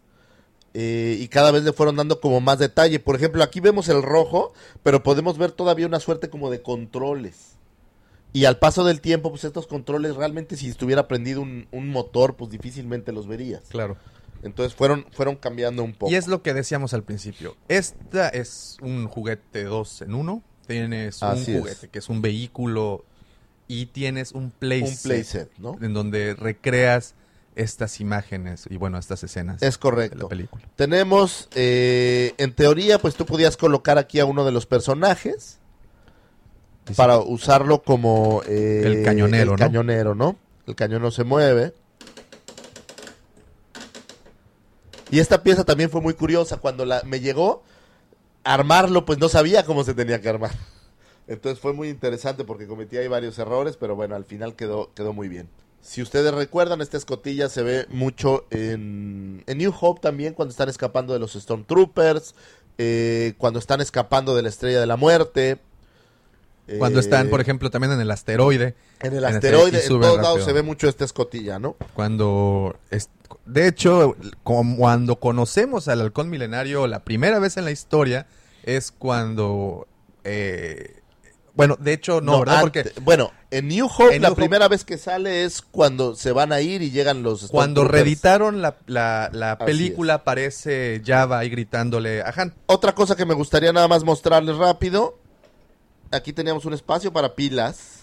eh, 0.74 1.18
y 1.20 1.28
cada 1.28 1.52
vez 1.52 1.64
le 1.64 1.74
fueron 1.74 1.96
dando 1.96 2.22
como 2.22 2.40
más 2.40 2.60
detalle. 2.60 3.00
Por 3.00 3.16
ejemplo, 3.16 3.44
aquí 3.44 3.60
vemos 3.60 3.90
el 3.90 4.02
rojo, 4.04 4.54
pero 4.84 5.04
podemos 5.04 5.38
ver 5.38 5.52
todavía 5.52 5.88
una 5.88 6.00
suerte 6.00 6.30
como 6.30 6.50
de 6.50 6.62
controles. 6.62 7.58
Y 8.34 8.46
al 8.46 8.60
paso 8.60 8.84
del 8.84 9.02
tiempo, 9.02 9.32
pues 9.32 9.44
estos 9.46 9.68
controles 9.68 10.16
realmente 10.16 10.58
si 10.58 10.70
estuviera 10.70 11.08
prendido 11.08 11.42
un, 11.42 11.68
un 11.72 11.90
motor, 11.90 12.36
pues 12.36 12.52
difícilmente 12.52 13.12
los 13.12 13.28
verías. 13.28 13.64
Claro. 13.70 13.98
Entonces 14.44 14.76
fueron, 14.76 15.06
fueron 15.12 15.36
cambiando 15.36 15.84
un 15.84 15.94
poco. 15.94 16.12
Y 16.12 16.16
es 16.16 16.28
lo 16.28 16.42
que 16.44 16.54
decíamos 16.54 16.94
al 16.94 17.04
principio. 17.04 17.56
Esta 17.68 18.30
es 18.30 18.78
un 18.82 19.08
juguete 19.08 19.64
2 19.64 20.04
en 20.04 20.14
1. 20.14 20.44
Tienes 20.68 21.22
un 21.22 21.28
Así 21.30 21.54
es. 21.54 21.60
juguete 21.60 21.88
que 21.90 22.00
es 22.00 22.10
un 22.10 22.22
vehículo 22.22 23.06
y 23.68 23.88
tienes 23.88 24.32
un 24.34 24.52
playset. 24.52 24.96
un 24.98 25.02
playset, 25.04 25.52
¿no? 25.58 25.78
En 25.82 25.94
donde 25.94 26.36
recreas 26.36 27.16
estas 27.56 28.00
imágenes 28.00 28.66
y 28.70 28.78
bueno, 28.78 29.00
estas 29.00 29.24
escenas 29.24 29.56
Es 29.56 29.62
de 29.62 29.70
la 29.72 29.78
correcto. 29.80 30.30
película. 30.30 30.64
Tenemos, 30.76 31.50
eh, 31.56 32.34
en 32.38 32.54
teoría, 32.54 33.00
pues 33.00 33.16
tú 33.16 33.26
podías 33.26 33.58
colocar 33.58 33.98
aquí 33.98 34.20
a 34.20 34.26
uno 34.26 34.46
de 34.46 34.52
los 34.52 34.66
personajes 34.68 35.58
para 36.96 37.18
usarlo 37.18 37.82
como 37.82 38.42
eh, 38.48 38.84
El 38.86 39.04
cañonero, 39.04 39.54
el 39.54 39.60
¿no? 39.60 39.66
cañonero, 39.66 40.16
¿no? 40.16 40.38
El 40.68 40.76
cañón 40.76 41.02
no 41.02 41.12
se 41.12 41.24
mueve. 41.24 41.74
Y 45.12 45.20
esta 45.20 45.44
pieza 45.44 45.64
también 45.64 45.90
fue 45.90 46.02
muy 46.02 46.14
curiosa. 46.14 46.58
Cuando 46.58 46.86
la, 46.86 47.02
me 47.04 47.20
llegó, 47.20 47.64
armarlo, 48.44 49.06
pues 49.06 49.20
no 49.20 49.30
sabía 49.30 49.64
cómo 49.64 49.84
se 49.84 49.94
tenía 49.94 50.22
que 50.22 50.30
armar. 50.30 50.52
Entonces 51.28 51.60
fue 51.60 51.74
muy 51.74 51.90
interesante 51.90 52.44
porque 52.44 52.68
cometí 52.68 52.98
ahí 52.98 53.08
varios 53.08 53.38
errores, 53.40 53.78
pero 53.78 53.96
bueno, 53.96 54.16
al 54.16 54.26
final 54.26 54.56
quedó, 54.56 54.94
quedó 54.94 55.14
muy 55.14 55.28
bien. 55.28 55.50
Si 55.82 56.02
ustedes 56.02 56.34
recuerdan, 56.34 56.82
esta 56.82 56.98
escotilla 56.98 57.50
se 57.50 57.62
ve 57.62 57.86
mucho 57.90 58.46
en, 58.50 59.44
en 59.46 59.58
New 59.58 59.74
Hope 59.80 60.02
también, 60.02 60.34
cuando 60.34 60.52
están 60.52 60.70
escapando 60.70 61.14
de 61.14 61.20
los 61.20 61.34
Stormtroopers, 61.34 62.36
eh, 62.78 63.34
cuando 63.38 63.60
están 63.60 63.82
escapando 63.82 64.36
de 64.36 64.42
la 64.42 64.50
Estrella 64.50 64.80
de 64.80 64.86
la 64.86 64.98
Muerte. 64.98 65.60
Cuando 66.80 67.00
eh, 67.00 67.02
están, 67.02 67.30
por 67.30 67.40
ejemplo, 67.42 67.70
también 67.70 67.94
en 67.94 68.02
el 68.02 68.12
asteroide. 68.12 68.76
En 69.00 69.14
el 69.14 69.24
en 69.24 69.36
asteroide, 69.36 69.78
en 69.82 69.88
suben 69.88 70.02
todos 70.02 70.22
lados 70.22 70.44
se 70.44 70.54
ve 70.54 70.64
mucho 70.64 70.88
esta 70.90 71.06
escotilla, 71.06 71.60
¿no? 71.60 71.76
Cuando... 71.94 72.78
es- 72.92 73.10
de 73.46 73.68
hecho, 73.68 74.16
cuando 74.44 75.18
conocemos 75.20 75.88
al 75.88 76.02
halcón 76.02 76.30
milenario 76.30 76.88
la 76.88 77.04
primera 77.04 77.40
vez 77.40 77.58
en 77.58 77.66
la 77.66 77.72
historia 77.72 78.28
es 78.64 78.92
cuando... 78.92 79.88
eh, 80.24 80.94
bueno, 81.54 81.76
de 81.80 81.94
hecho, 81.94 82.22
no, 82.22 82.40
¿verdad? 82.40 82.60
ante- 82.64 82.84
Porque 82.84 83.02
Bueno, 83.02 83.32
en 83.50 83.68
New 83.68 83.88
Hope 83.88 84.16
En 84.16 84.22
la 84.22 84.28
New 84.28 84.34
Hope- 84.34 84.42
primera 84.44 84.68
vez 84.68 84.84
que 84.86 84.98
sale 84.98 85.44
es 85.44 85.62
cuando 85.62 86.16
se 86.16 86.32
van 86.32 86.52
a 86.52 86.62
ir 86.62 86.82
y 86.84 86.92
llegan 86.92 87.24
los 87.24 87.48
cuando 87.48 87.84
reeditaron 87.86 88.62
la, 88.62 88.78
la- 88.86 89.58
película 89.58 90.16
aparece 90.16 91.02
Java 91.06 91.40
ahí 91.40 91.50
gritándole 91.50 92.22
a 92.22 92.32
Han. 92.36 92.54
Otra 92.68 92.94
cosa 92.94 93.16
que 93.16 93.26
me 93.26 93.34
gustaría 93.34 93.74
nada 93.74 93.88
más 93.88 94.04
mostrarles 94.04 94.56
rápido. 94.58 95.18
Aquí 96.12 96.34
teníamos 96.34 96.66
un 96.66 96.74
espacio 96.74 97.12
para 97.12 97.36
pilas. 97.36 97.96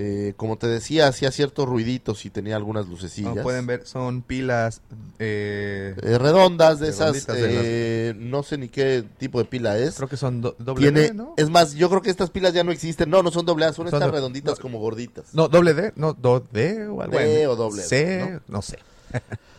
Eh, 0.00 0.34
como 0.36 0.56
te 0.56 0.68
decía, 0.68 1.08
hacía 1.08 1.32
ciertos 1.32 1.68
ruiditos 1.68 2.24
y 2.24 2.30
tenía 2.30 2.54
algunas 2.54 2.86
lucecillas. 2.86 3.30
Como 3.32 3.42
pueden 3.42 3.66
ver, 3.66 3.84
son 3.84 4.22
pilas... 4.22 4.80
eh, 5.18 5.96
Eh, 6.00 6.18
redondas 6.18 6.78
de 6.78 6.90
esas, 6.90 7.26
de 7.26 7.52
las- 7.52 7.64
eh, 7.66 8.14
no 8.16 8.44
sé 8.44 8.58
ni 8.58 8.68
qué 8.68 9.04
tipo 9.18 9.40
de 9.40 9.44
pila 9.46 9.76
es. 9.76 9.96
creo 9.96 10.08
que 10.08 10.16
son 10.16 10.40
do- 10.40 10.54
doble 10.60 10.82
Tiene, 10.92 11.00
D, 11.08 11.14
¿no? 11.14 11.34
es 11.36 11.50
más, 11.50 11.74
yo 11.74 11.88
creo 11.90 12.00
que 12.00 12.10
estas 12.10 12.30
pilas 12.30 12.52
ya 12.54 12.62
no 12.62 12.70
existen. 12.70 13.10
No, 13.10 13.24
no 13.24 13.32
son 13.32 13.44
doble 13.44 13.64
A, 13.64 13.68
son, 13.72 13.74
Son 13.74 13.86
estas 13.88 14.02
do- 14.02 14.12
redonditas 14.12 14.54
do- 14.54 14.62
como 14.62 14.78
gorditas. 14.78 15.34
No, 15.34 15.48
doble 15.48 15.74
D, 15.74 15.92
no, 15.96 16.12
do 16.12 16.46
D 16.52 16.86
o 16.86 17.02
algo 17.02 17.18
D 17.18 17.38
así. 17.38 17.46
o 17.46 17.56
doble 17.56 17.82
D, 17.82 17.88
C, 17.88 18.40
¿no? 18.46 18.62
sé. 18.62 18.78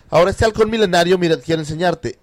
Ahora, 0.09 0.31
este 0.31 0.45
halcón 0.45 0.69
milenario, 0.69 1.17
mira, 1.17 1.35
quiero 1.41 1.61
enseñarte. 1.61 2.17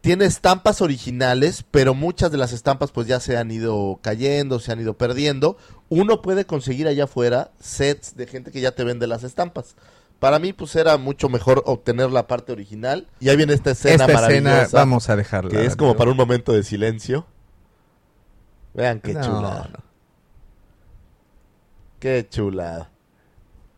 Tiene 0.00 0.26
estampas 0.26 0.80
originales, 0.80 1.64
pero 1.70 1.92
muchas 1.92 2.30
de 2.30 2.38
las 2.38 2.52
estampas 2.52 2.92
pues 2.92 3.06
ya 3.08 3.18
se 3.20 3.36
han 3.36 3.50
ido 3.50 3.98
cayendo, 4.00 4.60
se 4.60 4.70
han 4.72 4.80
ido 4.80 4.96
perdiendo. 4.96 5.56
Uno 5.88 6.22
puede 6.22 6.44
conseguir 6.46 6.86
allá 6.86 7.04
afuera 7.04 7.50
sets 7.60 8.16
de 8.16 8.26
gente 8.26 8.52
que 8.52 8.60
ya 8.60 8.72
te 8.72 8.84
vende 8.84 9.06
las 9.08 9.24
estampas. 9.24 9.74
Para 10.20 10.38
mí 10.38 10.52
pues 10.52 10.76
era 10.76 10.96
mucho 10.98 11.28
mejor 11.28 11.62
obtener 11.66 12.10
la 12.10 12.26
parte 12.28 12.52
original. 12.52 13.08
Y 13.20 13.28
ahí 13.28 13.36
viene 13.36 13.54
esta 13.54 13.72
escena 13.72 14.04
Esta 14.04 14.12
maravillosa. 14.14 14.62
escena 14.62 14.80
vamos 14.80 15.08
a 15.10 15.16
dejarla. 15.16 15.50
que 15.50 15.64
es 15.66 15.74
como 15.76 15.96
para 15.96 16.10
un 16.12 16.16
momento 16.16 16.52
de 16.52 16.62
silencio. 16.62 17.26
Vean 18.74 19.00
qué 19.00 19.14
No, 19.14 19.20
chulada. 19.22 19.68
no. 19.72 19.78
Qué 21.98 22.26
chulada. 22.30 22.90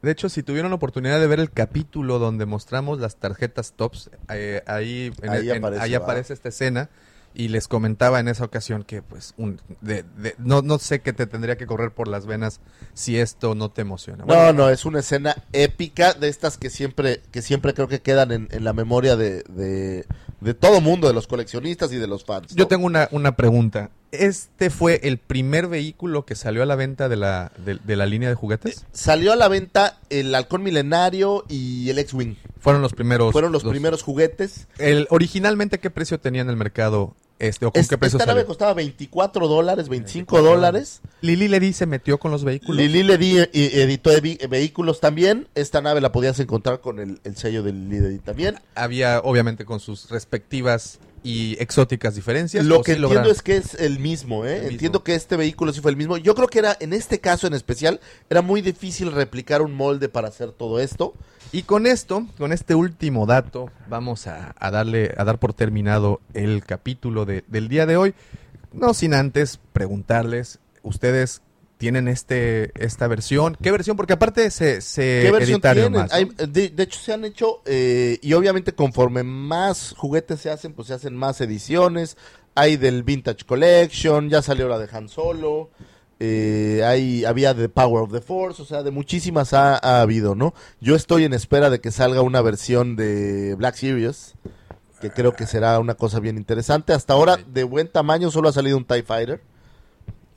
De 0.03 0.11
hecho, 0.11 0.29
si 0.29 0.43
tuvieron 0.43 0.71
la 0.71 0.77
oportunidad 0.77 1.21
de 1.21 1.27
ver 1.27 1.41
el 1.41 1.51
capítulo 1.51 2.19
donde 2.19 2.47
mostramos 2.47 3.01
las 3.01 3.17
tarjetas 3.17 3.73
tops, 3.75 4.11
eh, 4.31 4.63
ahí, 4.67 5.13
en- 5.23 5.31
Ahí 5.31 5.51
en- 5.51 5.59
aparece, 5.59 5.83
ahí 5.83 5.93
¿va? 5.93 5.99
aparece 5.99 6.33
esta 6.33 6.49
escena 6.49 6.89
y 7.35 7.49
les 7.49 7.69
comentaba 7.69 8.19
en 8.19 8.27
esa 8.27 8.45
ocasión 8.45 8.83
que 8.83 9.03
pues 9.03 9.35
un, 9.37 9.61
de- 9.83 10.03
de- 10.17 10.35
no, 10.39 10.63
no 10.63 10.79
sé 10.79 11.01
qué 11.01 11.13
te 11.13 11.27
tendría 11.27 11.57
que 11.57 11.67
correr 11.67 11.93
por 11.93 12.09
las 12.09 12.27
venas 12.27 12.61
si 12.95 13.19
esto 13.19 13.55
no 13.55 13.71
te 13.71 13.83
emociona. 13.83 14.25
No, 14.25 14.53
no, 14.53 14.69
es 14.71 14.85
una 14.85 15.01
escena 15.01 15.37
épica 15.53 16.13
de 16.15 16.29
estas 16.29 16.57
que 16.59 16.71
siempre, 16.71 17.21
que 17.31 17.43
siempre 17.43 17.73
creo 17.75 17.87
que 17.87 18.01
quedan 18.01 18.33
en, 18.33 18.49
en 18.51 18.65
la 18.65 18.73
memoria 18.73 19.15
de, 19.17 19.45
de, 19.51 20.07
de 20.40 20.55
todo 20.55 20.81
mundo, 20.81 21.09
de 21.09 21.14
los 21.14 21.26
coleccionistas 21.26 21.92
y 21.92 21.96
de 21.96 22.07
los 22.07 22.24
fans. 22.24 22.55
Yo 22.55 22.66
tengo 22.66 22.87
una, 22.87 23.09
una 23.11 23.37
pregunta. 23.37 23.90
¿Este 24.12 24.70
fue 24.70 25.00
el 25.05 25.18
primer 25.18 25.68
vehículo 25.68 26.24
que 26.24 26.35
salió 26.35 26.62
a 26.62 26.66
la 26.66 26.74
venta 26.74 27.09
de 27.09 27.16
la, 27.16 27.53
de, 27.64 27.76
de 27.76 27.96
la 27.96 28.07
línea 28.07 28.29
de 28.29 28.35
juguetes? 28.35 28.85
Salió 28.92 29.33
a 29.33 29.37
la 29.37 29.46
venta 29.48 29.98
el 30.09 30.35
Halcón 30.35 30.62
Milenario 30.62 31.44
y 31.48 31.88
el 31.90 31.98
X-Wing. 31.98 32.35
Fueron 32.59 32.83
los 32.83 32.92
primeros. 32.92 33.33
Fueron 33.33 33.53
los 33.53 33.62
primeros 33.62 34.03
juguetes. 34.03 34.66
El, 34.79 35.07
originalmente, 35.11 35.79
¿qué 35.79 35.90
precio 35.90 36.18
tenía 36.18 36.42
en 36.42 36.50
el 36.50 36.57
mercado 36.57 37.14
este? 37.40 37.66
¿O 37.66 37.72
con 37.72 37.81
Es- 37.81 37.88
qué 37.88 37.98
precio 37.98 38.16
esta 38.18 38.26
nave 38.26 38.40
salió? 38.40 38.46
costaba 38.48 38.74
24 38.74 39.48
dólares, 39.48 39.88
25 39.88 40.37
24 40.37 40.55
dólares. 40.57 41.00
Lili 41.20 41.48
Ledy 41.48 41.72
se 41.72 41.87
metió 41.87 42.18
con 42.18 42.31
los 42.31 42.44
vehículos. 42.44 42.76
Lili 42.76 43.03
le 43.03 43.18
di, 43.18 43.38
eh, 43.38 43.50
editó 43.53 44.11
evi- 44.12 44.48
vehículos 44.48 45.00
también. 45.00 45.48
Esta 45.55 45.81
nave 45.81 46.00
la 46.00 46.12
podías 46.12 46.38
encontrar 46.40 46.81
con 46.81 46.98
el, 47.00 47.20
el 47.24 47.37
sello 47.37 47.62
de 47.62 47.72
Lili 47.72 48.00
Ledi 48.00 48.18
también. 48.18 48.57
Había, 48.74 49.20
obviamente, 49.20 49.64
con 49.64 49.81
sus 49.81 50.09
respectivas 50.11 50.98
y 51.22 51.56
exóticas 51.62 52.14
diferencias. 52.14 52.64
Lo 52.64 52.78
¿o 52.78 52.83
que 52.83 52.92
sí 52.92 52.96
entiendo 52.96 53.09
lograron? 53.14 53.30
es 53.33 53.42
que 53.42 53.56
es 53.56 53.74
el 53.74 53.98
mismo, 53.98 54.44
¿eh? 54.46 54.52
El 54.54 54.61
mismo. 54.62 54.70
Entiendo 54.72 55.04
que 55.04 55.14
este 55.14 55.37
vehículo 55.37 55.72
sí 55.72 55.80
fue 55.80 55.90
el 55.90 55.96
mismo. 55.96 56.16
Yo 56.16 56.35
creo 56.35 56.48
que 56.48 56.59
era, 56.61 56.76
en 56.80 56.92
este 56.92 57.20
caso 57.20 57.46
en 57.46 57.54
especial, 57.54 58.00
era 58.30 58.42
muy 58.42 58.62
difícil 58.62 59.12
replicar 59.12 59.61
un 59.62 59.74
molde 59.74 60.09
para 60.09 60.28
hacer 60.28 60.52
todo 60.52 60.80
esto. 60.80 61.14
Y 61.52 61.62
con 61.64 61.87
esto, 61.87 62.26
con 62.38 62.52
este 62.52 62.74
último 62.74 63.26
dato, 63.26 63.70
vamos 63.88 64.26
a, 64.28 64.54
a 64.59 64.70
darle, 64.70 65.12
a 65.16 65.24
dar 65.24 65.38
por 65.38 65.52
terminado 65.52 66.20
el 66.33 66.64
capítulo 66.64 67.24
de- 67.26 67.44
del 67.48 67.68
día 67.68 67.87
de 67.87 67.96
hoy. 67.96 68.14
No 68.72 68.94
sin 68.94 69.14
antes 69.14 69.59
preguntarles, 69.72 70.61
¿ustedes 70.83 71.42
tienen 71.81 72.07
este 72.09 72.71
esta 72.75 73.09
versión? 73.09 73.57
¿Qué 73.61 73.73
versión? 73.73 73.97
Porque 73.97 74.12
aparte 74.12 74.51
se, 74.51 74.83
se 74.83 75.23
¿Qué 75.25 75.33
versión 75.33 75.57
editaron 75.57 75.75
tienen? 75.93 76.01
más, 76.03 76.11
¿no? 76.11 76.16
Hay- 76.16 76.47
de, 76.49 76.69
de 76.69 76.83
hecho, 76.83 77.01
se 77.01 77.12
han 77.14 77.25
hecho, 77.25 77.62
eh, 77.64 78.19
y 78.23 78.35
obviamente 78.35 78.73
conforme 78.75 79.23
más 79.25 79.95
juguetes 79.97 80.40
se 80.40 80.51
hacen, 80.51 80.75
pues 80.75 80.88
se 80.88 80.95
hacen 80.95 81.16
más 81.16 81.40
ediciones. 81.40 82.16
Hay 82.55 82.77
del 82.77 83.03
Vintage 83.03 83.45
Collection, 83.47 84.29
ya 84.29 84.43
salió 84.43 84.69
la 84.69 84.79
de 84.79 84.88
Han 84.93 85.09
Solo. 85.09 85.71
eh, 86.21 86.83
hay, 86.85 87.25
había 87.25 87.55
de 87.55 87.71
Power 87.71 88.03
of 88.03 88.12
the 88.12 88.21
Force, 88.21 88.61
o 88.61 88.64
sea, 88.66 88.83
de 88.83 88.90
muchísimas 88.90 89.55
ha, 89.55 89.77
ha 89.79 90.03
habido, 90.03 90.35
¿no? 90.35 90.53
Yo 90.81 90.95
estoy 90.95 91.25
en 91.25 91.33
espera 91.33 91.71
de 91.71 91.81
que 91.81 91.90
salga 91.90 92.21
una 92.21 92.43
versión 92.43 92.95
de 92.95 93.55
Black 93.57 93.77
Series, 93.77 94.35
que 95.01 95.11
creo 95.11 95.35
que 95.35 95.47
será 95.47 95.79
una 95.79 95.95
cosa 95.95 96.21
bien 96.21 96.37
interesante. 96.37 96.93
Hasta 96.93 97.14
ahora, 97.14 97.38
de 97.38 97.64
buen 97.64 97.88
tamaño, 97.88 98.31
solo 98.31 98.51
ha 98.51 98.53
salido 98.53 98.77
un 98.77 98.85
TIE 98.85 99.03
Fighter. 99.03 99.40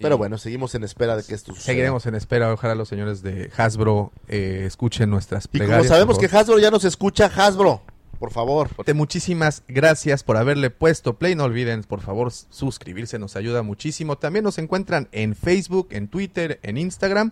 Pero 0.04 0.16
Y 0.16 0.18
bueno, 0.20 0.38
seguimos 0.38 0.76
en 0.76 0.84
espera 0.84 1.16
de 1.18 1.24
que 1.24 1.34
esto 1.34 1.54
suceda. 1.54 1.66
Seguiremos 1.66 2.06
en 2.06 2.14
espera. 2.14 2.54
Ojalá 2.54 2.76
los 2.76 2.88
señores 2.90 3.24
de 3.24 3.50
Hasbro 3.58 4.12
eh, 4.28 4.66
escuchen 4.68 5.10
nuestras 5.10 5.46
Y 5.46 5.48
plegarias. 5.48 5.80
como 5.80 5.90
sabemos 5.90 6.20
que 6.20 6.26
Hasbro 6.28 6.60
ya 6.60 6.70
nos 6.70 6.86
escucha, 6.86 7.26
Hasbro, 7.36 7.82
por 8.20 8.32
favor. 8.32 8.70
Te- 8.86 8.94
Muchísimas 8.94 9.64
gracias 9.68 10.24
por 10.24 10.38
haberle 10.38 10.70
puesto 10.70 11.16
play. 11.18 11.34
No 11.36 11.46
olviden, 11.46 11.84
por 11.84 12.02
favor, 12.02 12.32
suscribirse, 12.32 13.18
nos 13.18 13.36
ayuda 13.36 13.64
muchísimo. 13.64 14.18
También 14.18 14.44
nos 14.46 14.60
encuentran 14.60 15.10
en 15.12 15.36
Facebook, 15.36 15.88
en 15.92 16.08
Twitter, 16.08 16.60
en 16.64 16.78
Instagram. 16.78 17.32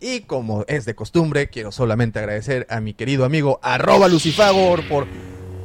Y 0.00 0.20
como 0.22 0.64
es 0.66 0.84
de 0.86 0.94
costumbre, 0.94 1.48
quiero 1.48 1.70
solamente 1.72 2.18
agradecer 2.18 2.66
a 2.68 2.80
mi 2.80 2.94
querido 2.94 3.24
amigo 3.24 3.60
arroba 3.62 4.08
Lucifagor 4.08 4.86
por 4.88 5.06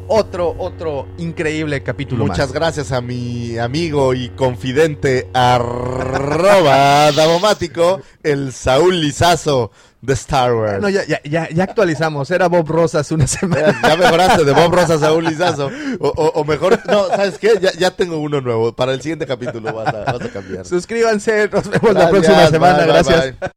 otro, 0.10 0.56
otro 0.58 1.08
increíble 1.18 1.82
capítulo 1.84 2.26
Muchas 2.26 2.48
más. 2.50 2.54
gracias 2.54 2.92
a 2.92 3.00
mi 3.02 3.58
amigo 3.58 4.14
y 4.14 4.30
confidente 4.30 5.30
arroba 5.34 7.12
Davomático, 7.16 8.02
el 8.24 8.52
Saúl 8.52 9.00
Lizazo. 9.02 9.72
de 10.02 10.14
Star 10.14 10.54
Wars. 10.54 10.82
No, 10.82 10.88
ya, 10.88 11.04
ya, 11.06 11.20
ya, 11.24 11.50
ya 11.50 11.64
actualizamos. 11.66 12.32
Era 12.32 12.48
Bob 12.48 12.70
Rosas 12.70 13.12
una 13.12 13.28
semana. 13.28 13.78
Ya, 13.84 13.90
ya 13.90 13.98
mejoraste 13.98 14.46
de 14.46 14.54
Bob 14.54 14.74
Rosas 14.74 15.04
a 15.04 15.12
un 15.12 15.26
lizazo. 15.30 15.70
O, 16.00 16.08
o- 16.08 16.32
o 16.40 16.44
mejor, 16.46 16.80
no, 16.88 17.08
¿sabes 17.10 17.38
qué? 17.38 17.52
Ya, 17.62 17.74
ya 17.74 17.92
tengo 17.92 18.18
uno 18.18 18.40
nuevo. 18.40 18.72
Para 18.74 18.94
el 18.94 19.02
siguiente 19.02 19.26
capítulo 19.28 19.74
vas 19.74 19.94
a, 19.94 20.06
vas 20.14 20.22
a 20.22 20.30
cambiar. 20.30 20.66
Suscríbanse. 20.66 21.50
Nos 21.50 21.70
vemos 21.70 21.94
la 21.94 22.10
próxima 22.10 22.48
semana. 22.48 22.78
bye, 22.78 22.86
bye, 22.86 22.94
Gracias. 22.94 23.24
bye. 23.26 23.48